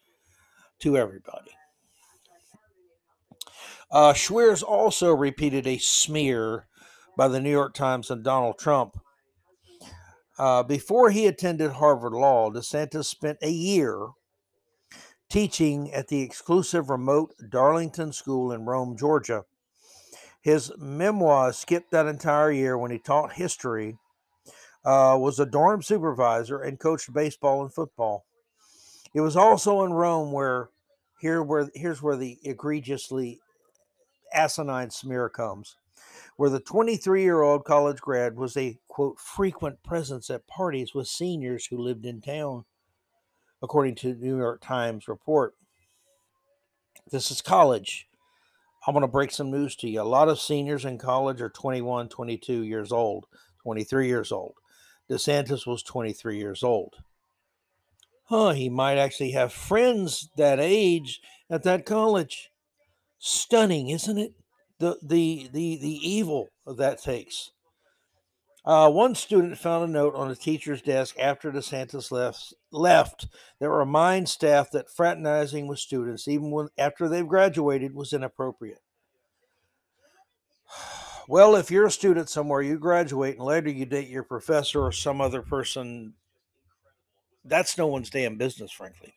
to 0.80 0.96
everybody. 0.96 1.52
Uh, 3.90 4.14
also 4.66 5.12
repeated 5.12 5.66
a 5.66 5.78
smear 5.78 6.66
by 7.16 7.28
the 7.28 7.40
New 7.40 7.50
York 7.50 7.74
Times 7.74 8.10
and 8.10 8.22
Donald 8.22 8.58
Trump. 8.58 8.98
Uh, 10.38 10.62
before 10.62 11.10
he 11.10 11.26
attended 11.26 11.72
Harvard 11.72 12.12
Law, 12.12 12.50
DeSantis 12.50 13.06
spent 13.06 13.38
a 13.42 13.50
year 13.50 14.08
teaching 15.28 15.92
at 15.92 16.08
the 16.08 16.22
exclusive 16.22 16.88
remote 16.88 17.34
Darlington 17.50 18.12
School 18.12 18.52
in 18.52 18.64
Rome, 18.64 18.96
Georgia. 18.96 19.44
His 20.40 20.72
memoir 20.78 21.52
skipped 21.52 21.90
that 21.90 22.06
entire 22.06 22.50
year 22.50 22.78
when 22.78 22.90
he 22.90 22.98
taught 22.98 23.34
history, 23.34 23.98
uh, 24.84 25.16
was 25.20 25.38
a 25.38 25.46
dorm 25.46 25.82
supervisor, 25.82 26.60
and 26.60 26.78
coached 26.78 27.12
baseball 27.12 27.62
and 27.62 27.72
football. 27.72 28.24
It 29.12 29.20
was 29.20 29.36
also 29.36 29.84
in 29.84 29.92
Rome 29.92 30.32
where 30.32 30.70
here 31.20 31.42
where 31.42 31.68
here's 31.74 32.00
where 32.00 32.16
the 32.16 32.38
egregiously 32.44 33.40
asinine 34.40 34.90
smear 34.90 35.28
comes, 35.28 35.76
where 36.36 36.50
the 36.50 36.60
23 36.60 37.22
year 37.22 37.42
old 37.42 37.64
college 37.64 38.00
grad 38.00 38.36
was 38.36 38.56
a 38.56 38.78
quote 38.88 39.18
frequent 39.18 39.82
presence 39.82 40.30
at 40.30 40.46
parties 40.46 40.94
with 40.94 41.06
seniors 41.06 41.66
who 41.66 41.76
lived 41.76 42.06
in 42.06 42.20
town, 42.20 42.64
according 43.62 43.94
to 43.96 44.14
New 44.14 44.38
York 44.38 44.62
Times 44.62 45.08
report. 45.08 45.54
This 47.10 47.30
is 47.30 47.42
college. 47.42 48.08
I'm 48.86 48.94
going 48.94 49.02
to 49.02 49.08
break 49.08 49.30
some 49.30 49.50
news 49.50 49.76
to 49.76 49.90
you. 49.90 50.00
A 50.00 50.04
lot 50.04 50.28
of 50.28 50.40
seniors 50.40 50.86
in 50.86 50.96
college 50.96 51.42
are 51.42 51.50
21, 51.50 52.08
22 52.08 52.62
years 52.62 52.92
old, 52.92 53.26
23 53.62 54.06
years 54.06 54.32
old. 54.32 54.54
DeSantis 55.10 55.66
was 55.66 55.82
23 55.82 56.38
years 56.38 56.62
old. 56.62 56.94
Huh, 58.24 58.52
he 58.52 58.70
might 58.70 58.96
actually 58.96 59.32
have 59.32 59.52
friends 59.52 60.30
that 60.36 60.60
age 60.60 61.20
at 61.50 61.64
that 61.64 61.84
college. 61.84 62.50
Stunning, 63.20 63.90
isn't 63.90 64.16
it? 64.16 64.32
The 64.78 64.96
the 65.02 65.48
the 65.52 65.76
the 65.76 66.08
evil 66.08 66.48
that 66.66 67.02
takes. 67.02 67.52
Uh, 68.64 68.90
one 68.90 69.14
student 69.14 69.58
found 69.58 69.84
a 69.84 69.92
note 69.92 70.14
on 70.14 70.30
a 70.30 70.34
teacher's 70.34 70.82
desk 70.82 71.18
after 71.18 71.50
DeSantis 71.50 72.10
left, 72.10 72.52
left 72.70 73.26
that 73.58 73.70
reminds 73.70 74.30
staff 74.32 74.70
that 74.70 74.90
fraternizing 74.90 75.66
with 75.66 75.78
students, 75.78 76.28
even 76.28 76.50
when 76.50 76.68
after 76.76 77.08
they've 77.08 77.26
graduated, 77.28 77.94
was 77.94 78.12
inappropriate. 78.12 78.80
Well, 81.28 81.54
if 81.54 81.70
you're 81.70 81.86
a 81.86 81.92
student 81.92 82.28
somewhere, 82.28 82.60
you 82.60 82.76
graduate, 82.76 83.36
and 83.36 83.44
later 83.44 83.70
you 83.70 83.86
date 83.86 84.08
your 84.08 84.24
professor 84.24 84.80
or 84.80 84.90
some 84.90 85.20
other 85.20 85.42
person, 85.42 86.14
that's 87.44 87.78
no 87.78 87.86
one's 87.86 88.10
damn 88.10 88.36
business, 88.36 88.72
frankly. 88.72 89.14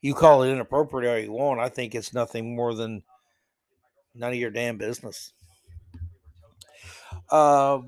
You 0.00 0.14
call 0.14 0.44
it 0.44 0.52
inappropriate 0.52 1.10
all 1.10 1.18
you 1.18 1.32
want. 1.32 1.58
I 1.58 1.68
think 1.68 1.96
it's 1.96 2.14
nothing 2.14 2.54
more 2.54 2.76
than 2.76 3.02
none 4.14 4.32
of 4.32 4.38
your 4.38 4.50
damn 4.50 4.78
business. 4.78 5.32
Uh, 7.30 7.80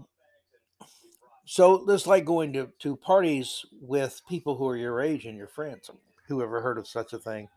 so 1.45 1.89
it's 1.91 2.07
like 2.07 2.25
going 2.25 2.53
to, 2.55 2.71
to 2.81 2.97
parties 2.97 3.65
with 3.81 4.23
people 4.29 4.57
who 4.57 4.67
are 4.69 4.77
your 4.77 5.01
age 5.01 5.27
and 5.27 5.37
your 5.37 5.47
friends. 5.47 5.91
Who 6.29 6.43
ever 6.43 6.63
heard 6.63 6.79
of 6.79 6.89
such 6.89 7.13
a 7.13 7.19
thing? 7.19 7.49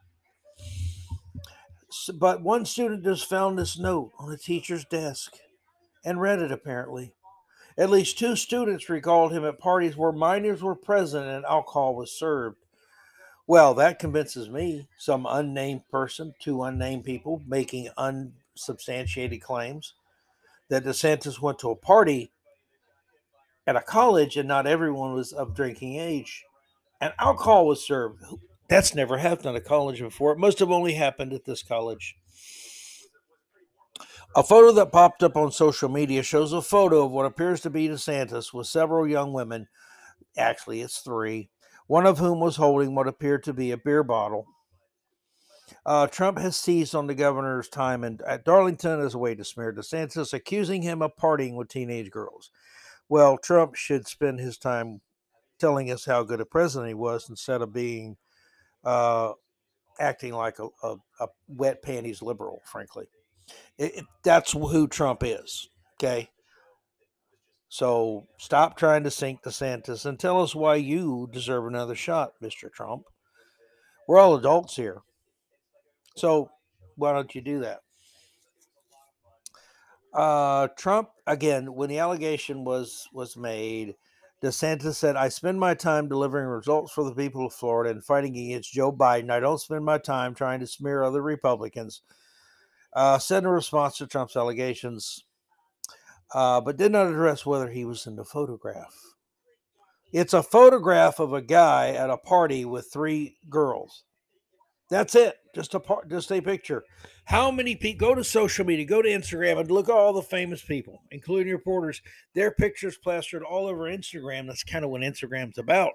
So, 1.90 2.14
but 2.14 2.42
one 2.42 2.66
student 2.66 3.04
just 3.04 3.30
found 3.30 3.58
this 3.58 3.80
note 3.80 4.12
on 4.20 4.32
a 4.32 4.38
teacher's 4.38 4.84
desk 4.86 5.38
and 6.04 6.20
read 6.20 6.40
it 6.40 6.52
apparently. 6.52 7.14
At 7.78 7.90
least 7.90 8.20
two 8.20 8.36
students 8.36 8.90
recalled 8.90 9.32
him 9.32 9.46
at 9.46 9.60
parties 9.60 9.96
where 9.96 10.12
minors 10.12 10.62
were 10.62 10.76
present 10.76 11.28
and 11.28 11.46
alcohol 11.46 11.96
was 11.96 12.12
served. 12.12 12.58
Well, 13.46 13.74
that 13.76 14.00
convinces 14.00 14.50
me. 14.50 14.90
Some 14.98 15.26
unnamed 15.30 15.88
person, 15.90 16.34
two 16.40 16.64
unnamed 16.64 17.06
people 17.06 17.42
making 17.48 17.90
unsubstantiated 18.58 19.42
claims 19.42 19.94
that 20.70 20.84
DeSantis 20.84 21.42
went 21.42 21.60
to 21.60 21.70
a 21.70 21.76
party 21.76 22.32
at 23.66 23.76
a 23.76 23.82
college 23.82 24.36
and 24.38 24.48
not 24.48 24.68
everyone 24.68 25.14
was 25.14 25.32
of 25.32 25.56
drinking 25.56 25.96
age. 25.96 26.44
And 27.00 27.14
alcohol 27.20 27.68
was 27.68 27.86
served. 27.86 28.24
That's 28.70 28.96
never 28.96 29.18
happened 29.18 29.48
at 29.48 29.56
a 29.56 29.62
college 29.62 30.00
before. 30.00 30.32
It 30.32 30.40
must 30.40 30.60
have 30.60 30.72
only 30.72 30.94
happened 30.94 31.32
at 31.32 31.46
this 31.46 31.62
college. 31.62 32.16
A 34.36 34.44
photo 34.44 34.72
that 34.74 34.92
popped 34.92 35.24
up 35.24 35.38
on 35.38 35.52
social 35.52 35.90
media 35.90 36.22
shows 36.24 36.54
a 36.54 36.62
photo 36.62 37.06
of 37.06 37.12
what 37.12 37.26
appears 37.26 37.62
to 37.62 37.70
be 37.70 37.88
DeSantis 37.88 38.54
with 38.54 38.68
several 38.68 39.08
young 39.08 39.32
women. 39.32 39.68
Actually, 40.38 40.82
it's 40.82 41.00
three, 41.00 41.50
one 41.88 42.06
of 42.06 42.18
whom 42.18 42.40
was 42.40 42.58
holding 42.58 42.94
what 42.94 43.08
appeared 43.08 43.44
to 43.44 43.54
be 43.54 43.72
a 43.72 43.78
beer 43.78 44.04
bottle. 44.04 44.46
Uh, 45.86 46.08
Trump 46.08 46.38
has 46.38 46.56
seized 46.56 46.96
on 46.96 47.08
the 47.08 47.16
governor's 47.16 47.68
time 47.68 48.04
in, 48.04 48.20
at 48.26 48.46
Darlington 48.46 49.00
as 49.02 49.14
a 49.14 49.18
way 49.18 49.36
to 49.36 49.44
smear 49.44 49.74
DeSantis, 49.74 50.34
accusing 50.34 50.82
him 50.82 51.02
of 51.02 51.16
partying 51.18 51.56
with 51.56 51.70
teenage 51.70 52.10
girls. 52.12 52.52
Well, 53.10 53.38
Trump 53.38 53.76
should 53.76 54.08
spend 54.08 54.40
his 54.40 54.58
time 54.58 55.02
telling 55.60 55.92
us 55.92 56.06
how 56.06 56.24
good 56.24 56.42
a 56.42 56.46
president 56.46 56.90
he 56.90 56.94
was 56.94 57.30
instead 57.30 57.62
of 57.62 57.74
being 57.74 58.18
uh, 58.84 59.34
acting 60.00 60.34
like 60.34 60.60
a, 60.60 60.68
a, 60.84 60.96
a, 61.20 61.28
wet 61.48 61.82
panties 61.82 62.22
liberal, 62.22 62.62
frankly. 62.66 63.06
It, 63.78 63.98
it, 63.98 64.06
that's 64.24 64.52
who 64.52 64.88
Trump 64.88 65.24
is. 65.24 65.70
Okay. 65.96 66.30
So 67.70 68.28
stop 68.38 68.78
trying 68.78 69.04
to 69.04 69.12
sink 69.12 69.44
DeSantis 69.44 70.06
and 70.06 70.20
tell 70.20 70.42
us 70.42 70.56
why 70.56 70.76
you 70.76 71.30
deserve 71.32 71.66
another 71.66 71.96
shot, 71.96 72.34
Mr. 72.42 72.72
Trump. 72.72 73.04
We're 74.08 74.20
all 74.20 74.36
adults 74.36 74.76
here. 74.76 75.02
So 76.18 76.50
why 76.96 77.14
don't 77.14 77.34
you 77.36 77.42
do 77.42 77.60
that? 77.60 77.82
Uh, 80.14 80.68
Trump 80.78 81.10
again, 81.28 81.76
when 81.76 81.90
the 81.90 82.00
allegation 82.00 82.64
was 82.64 83.08
was 83.14 83.38
made, 83.38 83.96
DeSantis 84.42 84.96
said, 84.96 85.16
"I 85.16 85.30
spend 85.30 85.60
my 85.60 85.76
time 85.76 86.08
delivering 86.08 86.48
results 86.48 86.92
for 86.92 87.04
the 87.04 87.14
people 87.14 87.46
of 87.46 87.54
Florida 87.54 87.92
and 87.92 88.04
fighting 88.04 88.36
against 88.36 88.74
Joe 88.74 88.92
Biden. 88.92 89.30
I 89.30 89.40
don't 89.40 89.62
spend 89.62 89.86
my 89.86 90.00
time 90.00 90.34
trying 90.34 90.60
to 90.62 90.68
smear 90.68 91.04
other 91.04 91.22
Republicans." 91.22 92.02
Uh, 92.94 93.20
said 93.20 93.44
in 93.44 93.50
response 93.50 93.98
to 93.98 94.08
Trump's 94.08 94.36
allegations, 94.36 95.24
uh, 96.34 96.60
but 96.62 96.78
did 96.78 96.92
not 96.92 97.06
address 97.06 97.46
whether 97.46 97.70
he 97.70 97.86
was 97.86 98.08
in 98.08 98.16
the 98.16 98.26
photograph. 98.26 99.14
It's 100.12 100.34
a 100.34 100.42
photograph 100.42 101.20
of 101.20 101.32
a 101.32 101.42
guy 101.42 101.90
at 101.90 102.10
a 102.10 102.18
party 102.18 102.66
with 102.66 102.92
three 102.92 103.38
girls. 103.50 104.04
That's 104.90 105.16
it. 105.16 105.36
Just 105.54 105.74
a 105.74 105.80
part, 105.80 106.10
just 106.10 106.32
a 106.32 106.42
picture. 106.42 106.84
How 107.26 107.52
many 107.52 107.76
people 107.76 108.08
go 108.08 108.16
to 108.16 108.24
social 108.24 108.66
media, 108.66 108.86
go 108.86 109.02
to 109.02 109.10
Instagram, 109.10 109.60
and 109.60 109.70
look 109.70 109.90
at 109.90 109.96
all 109.96 110.14
the 110.14 110.22
famous 110.22 110.64
people, 110.64 111.02
including 111.12 111.52
reporters. 111.52 112.02
Their 112.36 112.52
pictures 112.52 112.98
plastered 112.98 113.44
all 113.44 113.68
over 113.68 113.84
Instagram. 113.84 114.48
That's 114.48 114.64
kind 114.64 114.86
of 114.86 114.92
what 114.92 115.02
Instagram's 115.02 115.58
about. 115.58 115.92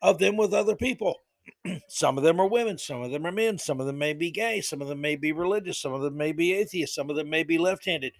Of 0.00 0.18
them 0.18 0.36
with 0.36 0.54
other 0.54 0.76
people. 0.76 1.16
some 1.88 2.18
of 2.18 2.24
them 2.24 2.40
are 2.40 2.48
women, 2.48 2.78
some 2.78 3.02
of 3.02 3.10
them 3.10 3.26
are 3.26 3.32
men, 3.32 3.58
some 3.58 3.80
of 3.80 3.86
them 3.86 3.98
may 3.98 4.12
be 4.12 4.30
gay, 4.30 4.60
some 4.60 4.82
of 4.82 4.88
them 4.88 5.00
may 5.00 5.16
be 5.16 5.32
religious, 5.32 5.80
some 5.80 5.92
of 5.92 6.02
them 6.02 6.16
may 6.16 6.32
be 6.32 6.52
atheist, 6.52 6.94
some 6.94 7.10
of 7.10 7.16
them 7.16 7.30
may 7.30 7.42
be 7.42 7.58
left-handed. 7.58 8.12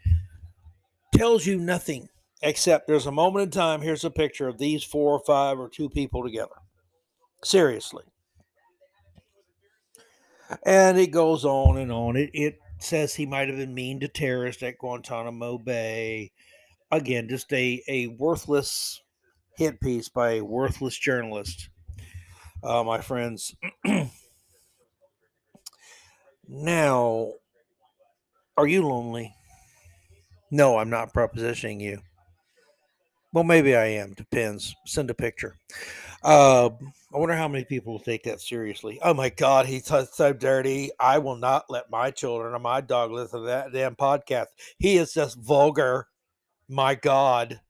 Tells 1.14 1.46
you 1.46 1.58
nothing 1.58 2.08
except 2.42 2.86
there's 2.86 3.06
a 3.06 3.12
moment 3.12 3.44
in 3.44 3.50
time. 3.50 3.80
Here's 3.80 4.04
a 4.04 4.10
picture 4.10 4.48
of 4.48 4.58
these 4.58 4.82
four 4.82 5.12
or 5.12 5.22
five 5.26 5.58
or 5.58 5.68
two 5.68 5.88
people 5.88 6.22
together. 6.22 6.54
Seriously. 7.44 8.04
And 10.64 10.98
it 10.98 11.08
goes 11.08 11.44
on 11.44 11.78
and 11.78 11.92
on. 11.92 12.16
It, 12.16 12.30
it 12.32 12.58
says 12.78 13.14
he 13.14 13.26
might 13.26 13.48
have 13.48 13.56
been 13.56 13.74
mean 13.74 14.00
to 14.00 14.08
terrorists 14.08 14.62
at 14.62 14.78
Guantanamo 14.78 15.58
Bay. 15.58 16.32
Again, 16.90 17.28
just 17.28 17.52
a, 17.52 17.82
a 17.88 18.08
worthless 18.08 19.00
hit 19.56 19.80
piece 19.80 20.08
by 20.08 20.32
a 20.32 20.44
worthless 20.44 20.96
journalist, 20.96 21.68
uh, 22.62 22.84
my 22.84 23.00
friends. 23.00 23.56
now, 26.48 27.32
are 28.56 28.66
you 28.66 28.86
lonely? 28.86 29.34
No, 30.50 30.78
I'm 30.78 30.90
not 30.90 31.12
propositioning 31.12 31.80
you. 31.80 32.00
Well, 33.32 33.44
maybe 33.44 33.74
I 33.74 33.86
am. 33.86 34.14
Depends. 34.14 34.74
Send 34.86 35.10
a 35.10 35.14
picture. 35.14 35.56
Uh, 36.22 36.70
I 37.14 37.18
wonder 37.18 37.34
how 37.34 37.48
many 37.48 37.64
people 37.64 37.92
will 37.92 38.00
take 38.00 38.24
that 38.24 38.40
seriously. 38.40 38.98
Oh 39.02 39.14
my 39.14 39.28
God, 39.28 39.66
he's 39.66 39.86
so 39.86 40.32
dirty. 40.32 40.90
I 40.98 41.18
will 41.18 41.36
not 41.36 41.70
let 41.70 41.90
my 41.90 42.10
children 42.10 42.54
or 42.54 42.58
my 42.58 42.80
dog 42.80 43.12
listen 43.12 43.40
to 43.40 43.46
that 43.46 43.72
damn 43.72 43.96
podcast. 43.96 44.46
He 44.78 44.96
is 44.96 45.12
just 45.12 45.38
vulgar. 45.38 46.08
My 46.68 46.94
God. 46.94 47.60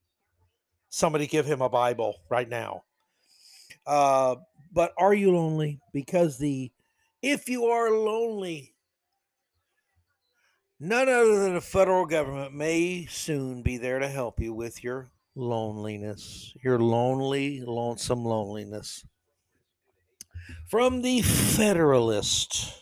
Somebody 0.89 1.27
give 1.27 1.47
him 1.47 1.61
a 1.61 1.69
Bible 1.69 2.17
right 2.31 2.49
now. 2.49 2.85
Uh, 3.87 4.37
but 4.73 4.93
are 4.99 5.15
you 5.15 5.33
lonely? 5.33 5.81
Because 5.93 6.39
the 6.39 6.71
if 7.23 7.49
you 7.49 7.67
are 7.67 7.91
lonely, 7.91 8.75
none 10.81 11.09
other 11.09 11.43
than 11.43 11.55
the 11.55 11.61
federal 11.61 12.07
government 12.07 12.55
may 12.55 13.07
soon 13.07 13.63
be 13.63 13.77
there 13.77 13.99
to 13.99 14.09
help 14.09 14.41
you 14.41 14.53
with 14.55 14.83
your 14.83 15.11
loneliness, 15.37 16.55
your 16.63 16.79
lonely, 16.79 17.61
lonesome 17.61 18.25
loneliness. 18.25 19.05
From 20.69 21.03
the 21.03 21.23
Federalist, 21.23 22.73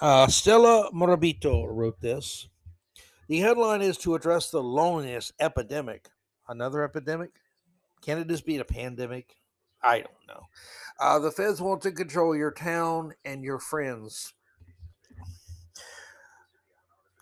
uh, 0.00 0.26
Stella 0.28 0.90
Morabito 0.92 1.66
wrote 1.68 2.00
this. 2.00 2.48
The 3.28 3.40
headline 3.40 3.82
is 3.82 3.98
to 3.98 4.14
address 4.14 4.50
the 4.50 4.62
loneliness 4.62 5.32
epidemic. 5.40 6.08
Another 6.48 6.82
epidemic? 6.82 7.30
Can 8.02 8.18
it 8.18 8.28
just 8.28 8.46
be 8.46 8.58
a 8.58 8.64
pandemic? 8.64 9.36
I 9.82 9.98
don't 9.98 10.26
know. 10.28 10.42
Uh, 10.98 11.18
the 11.18 11.30
feds 11.30 11.60
want 11.60 11.82
to 11.82 11.92
control 11.92 12.36
your 12.36 12.52
town 12.52 13.14
and 13.24 13.44
your 13.44 13.58
friends. 13.58 14.32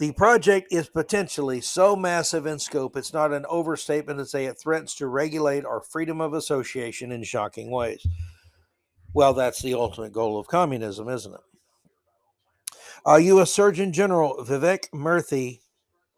The 0.01 0.13
project 0.13 0.73
is 0.73 0.89
potentially 0.89 1.61
so 1.61 1.95
massive 1.95 2.47
in 2.47 2.59
scope, 2.59 2.97
it's 2.97 3.13
not 3.13 3.33
an 3.33 3.47
overstatement 3.49 4.19
to 4.19 4.27
say 4.27 4.47
it 4.47 4.59
threatens 4.59 4.97
to 4.97 5.07
regulate 5.07 5.65
our 5.65 5.81
freedom 5.81 6.21
of 6.21 6.35
association 6.35 7.13
in 7.13 7.23
shocking 7.23 7.71
ways. 7.71 8.05
Well, 9.13 9.35
that's 9.35 9.63
the 9.63 9.75
ultimate 9.75 10.13
goal 10.13 10.37
of 10.41 10.49
communism, 10.49 11.09
isn't 11.09 11.35
it? 11.35 11.41
Uh, 13.07 13.17
U.S. 13.17 13.53
Surgeon 13.53 13.93
General 13.93 14.45
Vivek 14.45 14.91
Murthy, 14.93 15.61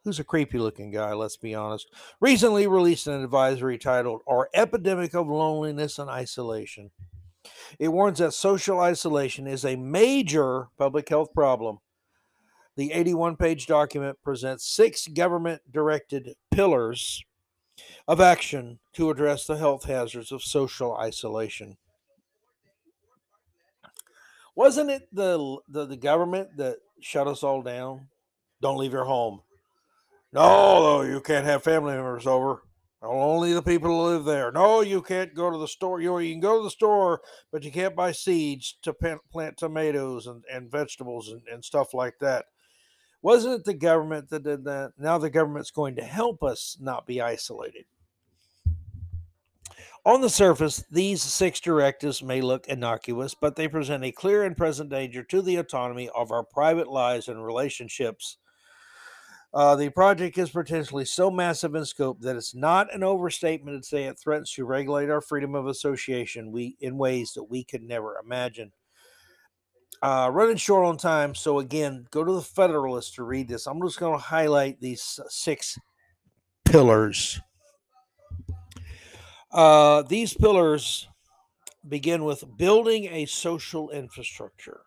who's 0.05 0.19
a 0.19 0.25
creepy 0.25 0.59
looking 0.59 0.91
guy, 0.91 1.12
let's 1.12 1.37
be 1.37 1.55
honest, 1.55 1.87
recently 2.19 2.67
released 2.67 3.07
an 3.07 3.23
advisory 3.23 3.77
titled 3.77 4.23
Our 4.27 4.49
Epidemic 4.55 5.12
of 5.12 5.29
Loneliness 5.29 5.99
and 5.99 6.09
Isolation. 6.09 6.93
It 7.79 7.89
warns 7.89 8.21
that 8.21 8.33
social 8.33 8.81
isolation 8.81 9.47
is 9.47 9.67
a 9.67 9.77
major 9.77 10.69
public 10.79 11.11
health 11.11 11.35
problem 11.35 11.81
the 12.77 12.93
81 12.93 13.37
page 13.37 13.67
document 13.67 14.19
presents 14.23 14.69
six 14.69 15.09
government 15.09 15.62
directed 15.73 16.37
pillars 16.51 17.25
of 18.07 18.21
action 18.21 18.79
to 18.93 19.11
address 19.11 19.47
the 19.47 19.57
health 19.57 19.85
hazards 19.85 20.31
of 20.31 20.43
social 20.43 20.95
isolation. 20.97 21.77
Wasn't 24.55 24.91
it 24.91 25.09
the, 25.12 25.59
the, 25.69 25.87
the 25.87 25.97
government 25.97 26.57
that 26.57 26.79
shut 27.01 27.27
us 27.27 27.43
all 27.43 27.62
down? 27.62 28.09
Don't 28.62 28.79
leave 28.79 28.93
your 28.93 29.05
home. 29.05 29.43
No, 30.33 31.03
you 31.03 31.21
can't 31.21 31.45
have 31.45 31.62
family 31.62 31.95
members 31.95 32.27
over. 32.27 32.62
Only 33.03 33.53
the 33.53 33.62
people 33.62 33.91
who 33.91 34.15
live 34.15 34.25
there. 34.25 34.51
No, 34.51 34.81
you 34.81 35.03
can't 35.03 35.35
go 35.35 35.51
to 35.51 35.59
the 35.59 35.69
store. 35.69 36.01
You, 36.01 36.19
you 36.19 36.33
can 36.33 36.41
go 36.41 36.59
to 36.59 36.65
the 36.65 36.71
store, 36.71 37.21
but 37.53 37.62
you 37.62 37.71
can't 37.71 37.95
buy 37.95 38.12
seeds 38.12 38.79
to 38.83 38.95
plant 39.31 39.57
tomatoes 39.57 40.27
and, 40.27 40.43
and 40.53 40.71
vegetables 40.71 41.31
and, 41.31 41.43
and 41.53 41.65
stuff 41.65 41.95
like 41.95 42.15
that. 42.21 42.47
Wasn't 43.23 43.55
it 43.55 43.65
the 43.65 43.75
government 43.75 44.29
that 44.31 44.45
did 44.45 44.65
that? 44.65 44.93
Now 44.99 45.19
the 45.19 45.31
government's 45.31 45.71
going 45.71 45.97
to 45.97 46.05
help 46.05 46.43
us 46.43 46.77
not 46.81 47.07
be 47.07 47.21
isolated. 47.21 47.85
On 50.05 50.21
the 50.21 50.31
surface, 50.31 50.85
these 50.89 51.21
six 51.21 51.59
directives 51.59 52.23
may 52.23 52.41
look 52.41 52.69
innocuous, 52.69 53.35
but 53.35 53.57
they 53.57 53.67
present 53.67 54.05
a 54.05 54.13
clear 54.13 54.45
and 54.45 54.57
present 54.57 54.89
danger 54.89 55.25
to 55.25 55.43
the 55.43 55.57
autonomy 55.57 56.09
of 56.11 56.31
our 56.31 56.45
private 56.45 56.87
lives 56.87 57.27
and 57.27 57.45
relationships. 57.45 58.39
Uh, 59.53 59.75
the 59.75 59.89
project 59.89 60.39
is 60.39 60.51
potentially 60.51 61.05
so 61.05 61.29
massive 61.29 61.75
in 61.75 61.85
scope 61.85 62.21
that 62.21 62.37
it's 62.37 62.55
not 62.55 62.95
an 62.95 63.03
overstatement 63.03 63.83
to 63.83 63.89
say 63.89 64.05
it 64.05 64.17
threatens 64.17 64.53
to 64.53 64.65
regulate 64.65 65.11
our 65.11 65.21
freedom 65.21 65.57
of 65.57 65.67
association 65.67 66.53
we, 66.53 66.77
in 66.81 66.97
ways 66.97 67.33
that 67.33 67.43
we 67.43 67.65
could 67.65 67.83
never 67.83 68.17
imagine. 68.25 68.71
Uh, 70.07 70.31
running 70.31 70.57
short 70.57 70.87
on 70.87 70.97
time, 70.97 71.35
so 71.35 71.59
again, 71.59 72.07
go 72.12 72.23
to 72.23 72.35
the 72.35 72.40
Federalist 72.40 73.16
to 73.16 73.25
read 73.25 73.49
this. 73.49 73.66
I'm 73.66 73.83
just 73.83 73.99
going 73.99 74.16
to 74.16 74.25
highlight 74.25 74.81
these 74.81 75.19
six 75.29 75.77
pillars. 76.64 77.40
Uh, 79.51 80.03
these 80.03 80.33
pillars 80.33 81.09
begin 81.88 82.23
with 82.23 82.45
building 82.57 83.07
a 83.07 83.27
social 83.27 83.90
infrastructure. 83.90 84.83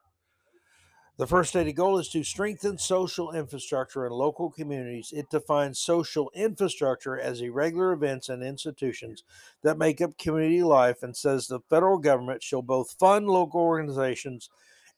The 1.17 1.27
first 1.27 1.49
stated 1.49 1.73
goal 1.73 1.99
is 1.99 2.07
to 2.11 2.23
strengthen 2.23 2.77
social 2.77 3.33
infrastructure 3.33 4.05
in 4.07 4.13
local 4.13 4.49
communities. 4.49 5.11
It 5.13 5.29
defines 5.29 5.79
social 5.79 6.31
infrastructure 6.33 7.19
as 7.19 7.41
irregular 7.41 7.91
events 7.91 8.29
and 8.29 8.41
institutions 8.41 9.25
that 9.63 9.77
make 9.77 9.99
up 9.99 10.17
community 10.17 10.63
life 10.63 11.03
and 11.03 11.13
says 11.13 11.45
the 11.45 11.59
federal 11.69 11.97
government 11.97 12.41
shall 12.41 12.61
both 12.61 12.95
fund 12.97 13.27
local 13.27 13.59
organizations 13.59 14.49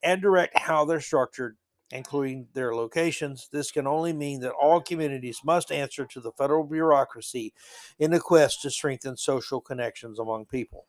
and 0.04 0.22
direct 0.22 0.58
how 0.58 0.86
they're 0.86 1.02
structured, 1.02 1.58
including 1.92 2.48
their 2.54 2.76
locations. 2.76 3.48
This 3.52 3.72
can 3.72 3.88
only 3.88 4.14
mean 4.14 4.40
that 4.42 4.54
all 4.54 4.82
communities 4.82 5.42
must 5.44 5.72
answer 5.72 6.06
to 6.06 6.20
the 6.20 6.32
federal 6.32 6.64
bureaucracy 6.64 7.54
in 8.00 8.12
the 8.12 8.20
quest 8.20 8.62
to 8.62 8.70
strengthen 8.70 9.18
social 9.18 9.62
connections 9.62 10.20
among 10.20 10.46
people. 10.46 10.86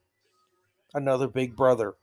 Another 0.95 1.29
big 1.29 1.57
brother 1.57 1.95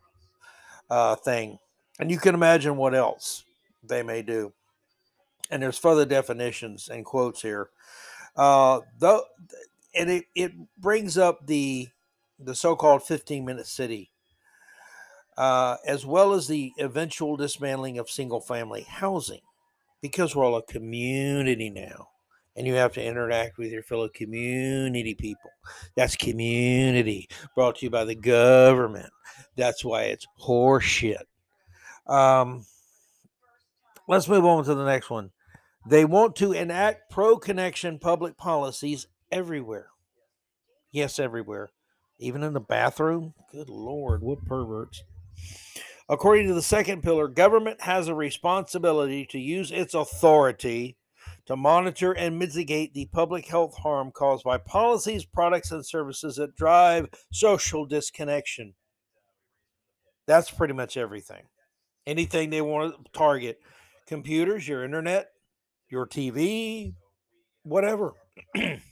uh, 0.90 1.16
thing. 1.16 1.60
And 2.00 2.10
you 2.10 2.18
can 2.18 2.36
imagine 2.36 2.78
what 2.78 2.96
else 2.96 3.44
they 3.84 4.04
may 4.04 4.22
do. 4.22 4.54
And 5.52 5.62
there's 5.62 5.78
further 5.78 6.06
definitions 6.06 6.90
and 6.90 7.06
quotes 7.06 7.42
here. 7.42 7.70
Uh, 8.36 8.82
though, 9.00 9.24
and 9.96 10.10
it, 10.10 10.26
it 10.36 10.54
brings 10.78 11.18
up 11.18 11.46
the 11.48 11.90
the 12.42 12.56
so-called 12.56 13.04
15 13.04 13.44
minute 13.44 13.68
city 13.68 14.09
uh, 15.40 15.78
as 15.86 16.06
well 16.06 16.34
as 16.34 16.48
the 16.48 16.74
eventual 16.80 17.38
dismantling 17.38 17.98
of 17.98 18.10
single 18.10 18.42
family 18.42 18.82
housing 18.82 19.40
because 20.02 20.36
we're 20.36 20.44
all 20.44 20.58
a 20.58 20.64
community 20.64 21.70
now 21.70 22.10
and 22.58 22.68
you 22.68 22.74
have 22.74 22.92
to 22.92 23.02
interact 23.02 23.58
with 23.58 23.72
your 23.72 23.82
fellow 23.82 24.10
community 24.10 25.16
people. 25.16 25.50
That's 25.96 26.18
community 26.18 27.30
brought 27.56 27.78
to 27.78 27.86
you 27.86 27.90
by 27.90 28.04
the 28.04 28.16
government. 28.16 29.12
That's 29.56 29.86
why 29.86 30.04
it's 30.04 30.28
horseshit. 30.44 31.24
Um, 32.06 32.66
let's 34.10 34.28
move 34.28 34.44
on 34.44 34.66
to 34.66 34.76
the 34.76 34.86
next 34.86 35.10
one. 35.10 35.32
They 35.88 36.04
want 36.04 36.36
to 36.36 36.52
enact 36.52 37.10
pro 37.10 37.38
connection 37.38 37.98
public 37.98 38.36
policies 38.36 39.08
everywhere. 39.32 39.88
Yes, 40.92 41.18
everywhere. 41.18 41.70
Even 42.18 42.44
in 42.44 42.52
the 42.52 42.60
bathroom. 42.60 43.34
Good 43.54 43.70
Lord, 43.70 44.22
what 44.22 44.44
perverts. 44.46 45.02
According 46.10 46.48
to 46.48 46.56
the 46.56 46.62
second 46.64 47.04
pillar, 47.04 47.28
government 47.28 47.82
has 47.82 48.08
a 48.08 48.16
responsibility 48.16 49.28
to 49.28 49.38
use 49.38 49.72
its 49.72 49.94
authority 49.94 50.98
to 51.46 51.56
monitor 51.56 52.12
and 52.14 52.40
mitigate 52.40 52.96
the 52.96 53.06
public 53.14 53.48
health 53.48 53.78
harm 53.78 54.12
caused 54.12 54.44
by 54.44 54.58
policies, 54.58 55.24
products, 55.24 55.72
and 55.72 55.86
services 55.86 56.38
that 56.38 56.56
drive 56.56 57.10
social 57.32 57.86
disconnection. 57.86 58.74
That's 60.26 60.50
pretty 60.50 60.74
much 60.74 60.98
everything. 60.98 61.44
Anything 62.08 62.50
they 62.50 62.62
want 62.62 62.94
to 62.94 63.12
target 63.12 63.60
computers, 64.08 64.68
your 64.68 64.84
internet, 64.84 65.30
your 65.90 66.08
TV, 66.08 66.94
whatever. 67.62 68.14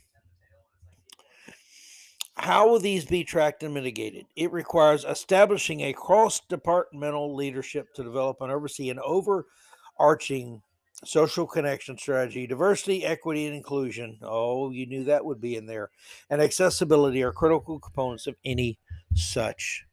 How 2.38 2.68
will 2.68 2.78
these 2.78 3.04
be 3.04 3.24
tracked 3.24 3.64
and 3.64 3.74
mitigated? 3.74 4.26
It 4.36 4.52
requires 4.52 5.04
establishing 5.04 5.80
a 5.80 5.92
cross 5.92 6.40
departmental 6.48 7.34
leadership 7.34 7.92
to 7.94 8.04
develop 8.04 8.40
and 8.40 8.52
oversee 8.52 8.90
an 8.90 9.00
overarching 9.04 10.62
social 11.04 11.46
connection 11.46 11.98
strategy. 11.98 12.46
Diversity, 12.46 13.04
equity, 13.04 13.46
and 13.46 13.56
inclusion. 13.56 14.18
Oh, 14.22 14.70
you 14.70 14.86
knew 14.86 15.04
that 15.04 15.24
would 15.24 15.40
be 15.40 15.56
in 15.56 15.66
there. 15.66 15.90
And 16.30 16.40
accessibility 16.40 17.24
are 17.24 17.32
critical 17.32 17.80
components 17.80 18.28
of 18.28 18.36
any 18.44 18.78
such 19.14 19.84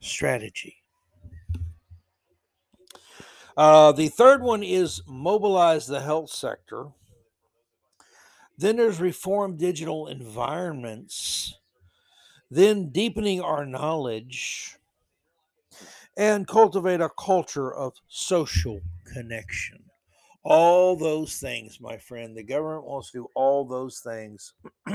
strategy. 0.00 0.82
Uh, 3.56 3.92
the 3.92 4.08
third 4.08 4.42
one 4.42 4.64
is 4.64 5.02
mobilize 5.06 5.86
the 5.86 6.00
health 6.00 6.30
sector. 6.30 6.88
Then 8.56 8.76
there's 8.76 9.00
reform 9.00 9.56
digital 9.56 10.08
environments 10.08 11.54
then 12.50 12.90
deepening 12.90 13.40
our 13.40 13.66
knowledge 13.66 14.76
and 16.16 16.46
cultivate 16.48 17.00
a 17.00 17.10
culture 17.18 17.72
of 17.72 17.94
social 18.08 18.80
connection. 19.12 19.82
All 20.44 20.96
those 20.96 21.36
things, 21.36 21.80
my 21.80 21.96
friend. 21.98 22.36
The 22.36 22.42
government 22.42 22.84
wants 22.84 23.10
to 23.12 23.18
do 23.18 23.28
all 23.34 23.64
those 23.64 24.00
things. 24.00 24.54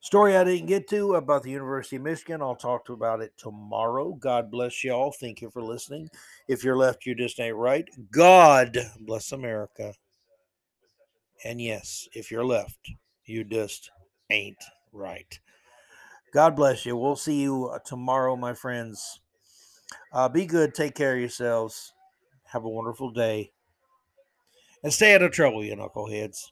Story 0.00 0.36
I 0.36 0.42
didn't 0.42 0.66
get 0.66 0.88
to 0.88 1.14
about 1.14 1.44
the 1.44 1.50
University 1.50 1.94
of 1.94 2.02
Michigan. 2.02 2.42
I'll 2.42 2.56
talk 2.56 2.84
to 2.86 2.92
about 2.92 3.20
it 3.20 3.32
tomorrow. 3.36 4.14
God 4.14 4.50
bless 4.50 4.82
y'all. 4.82 5.12
Thank 5.12 5.40
you 5.40 5.50
for 5.50 5.62
listening. 5.62 6.08
If 6.48 6.64
you're 6.64 6.76
left, 6.76 7.06
you 7.06 7.14
just 7.14 7.38
ain't 7.38 7.54
right. 7.54 7.88
God 8.10 8.76
bless 9.00 9.30
America. 9.30 9.94
And 11.44 11.60
yes, 11.60 12.08
if 12.14 12.32
you're 12.32 12.44
left, 12.44 12.90
you 13.26 13.44
just 13.44 13.92
ain't 14.30 14.58
right. 14.92 15.38
God 16.32 16.56
bless 16.56 16.86
you. 16.86 16.96
We'll 16.96 17.16
see 17.16 17.42
you 17.42 17.66
uh, 17.66 17.78
tomorrow, 17.84 18.36
my 18.36 18.54
friends. 18.54 19.20
Uh, 20.12 20.28
be 20.28 20.46
good. 20.46 20.74
Take 20.74 20.94
care 20.94 21.14
of 21.14 21.20
yourselves. 21.20 21.92
Have 22.52 22.64
a 22.64 22.68
wonderful 22.68 23.10
day. 23.10 23.52
And 24.82 24.92
stay 24.92 25.14
out 25.14 25.22
of 25.22 25.32
trouble, 25.32 25.64
you 25.64 25.76
knuckleheads. 25.76 26.51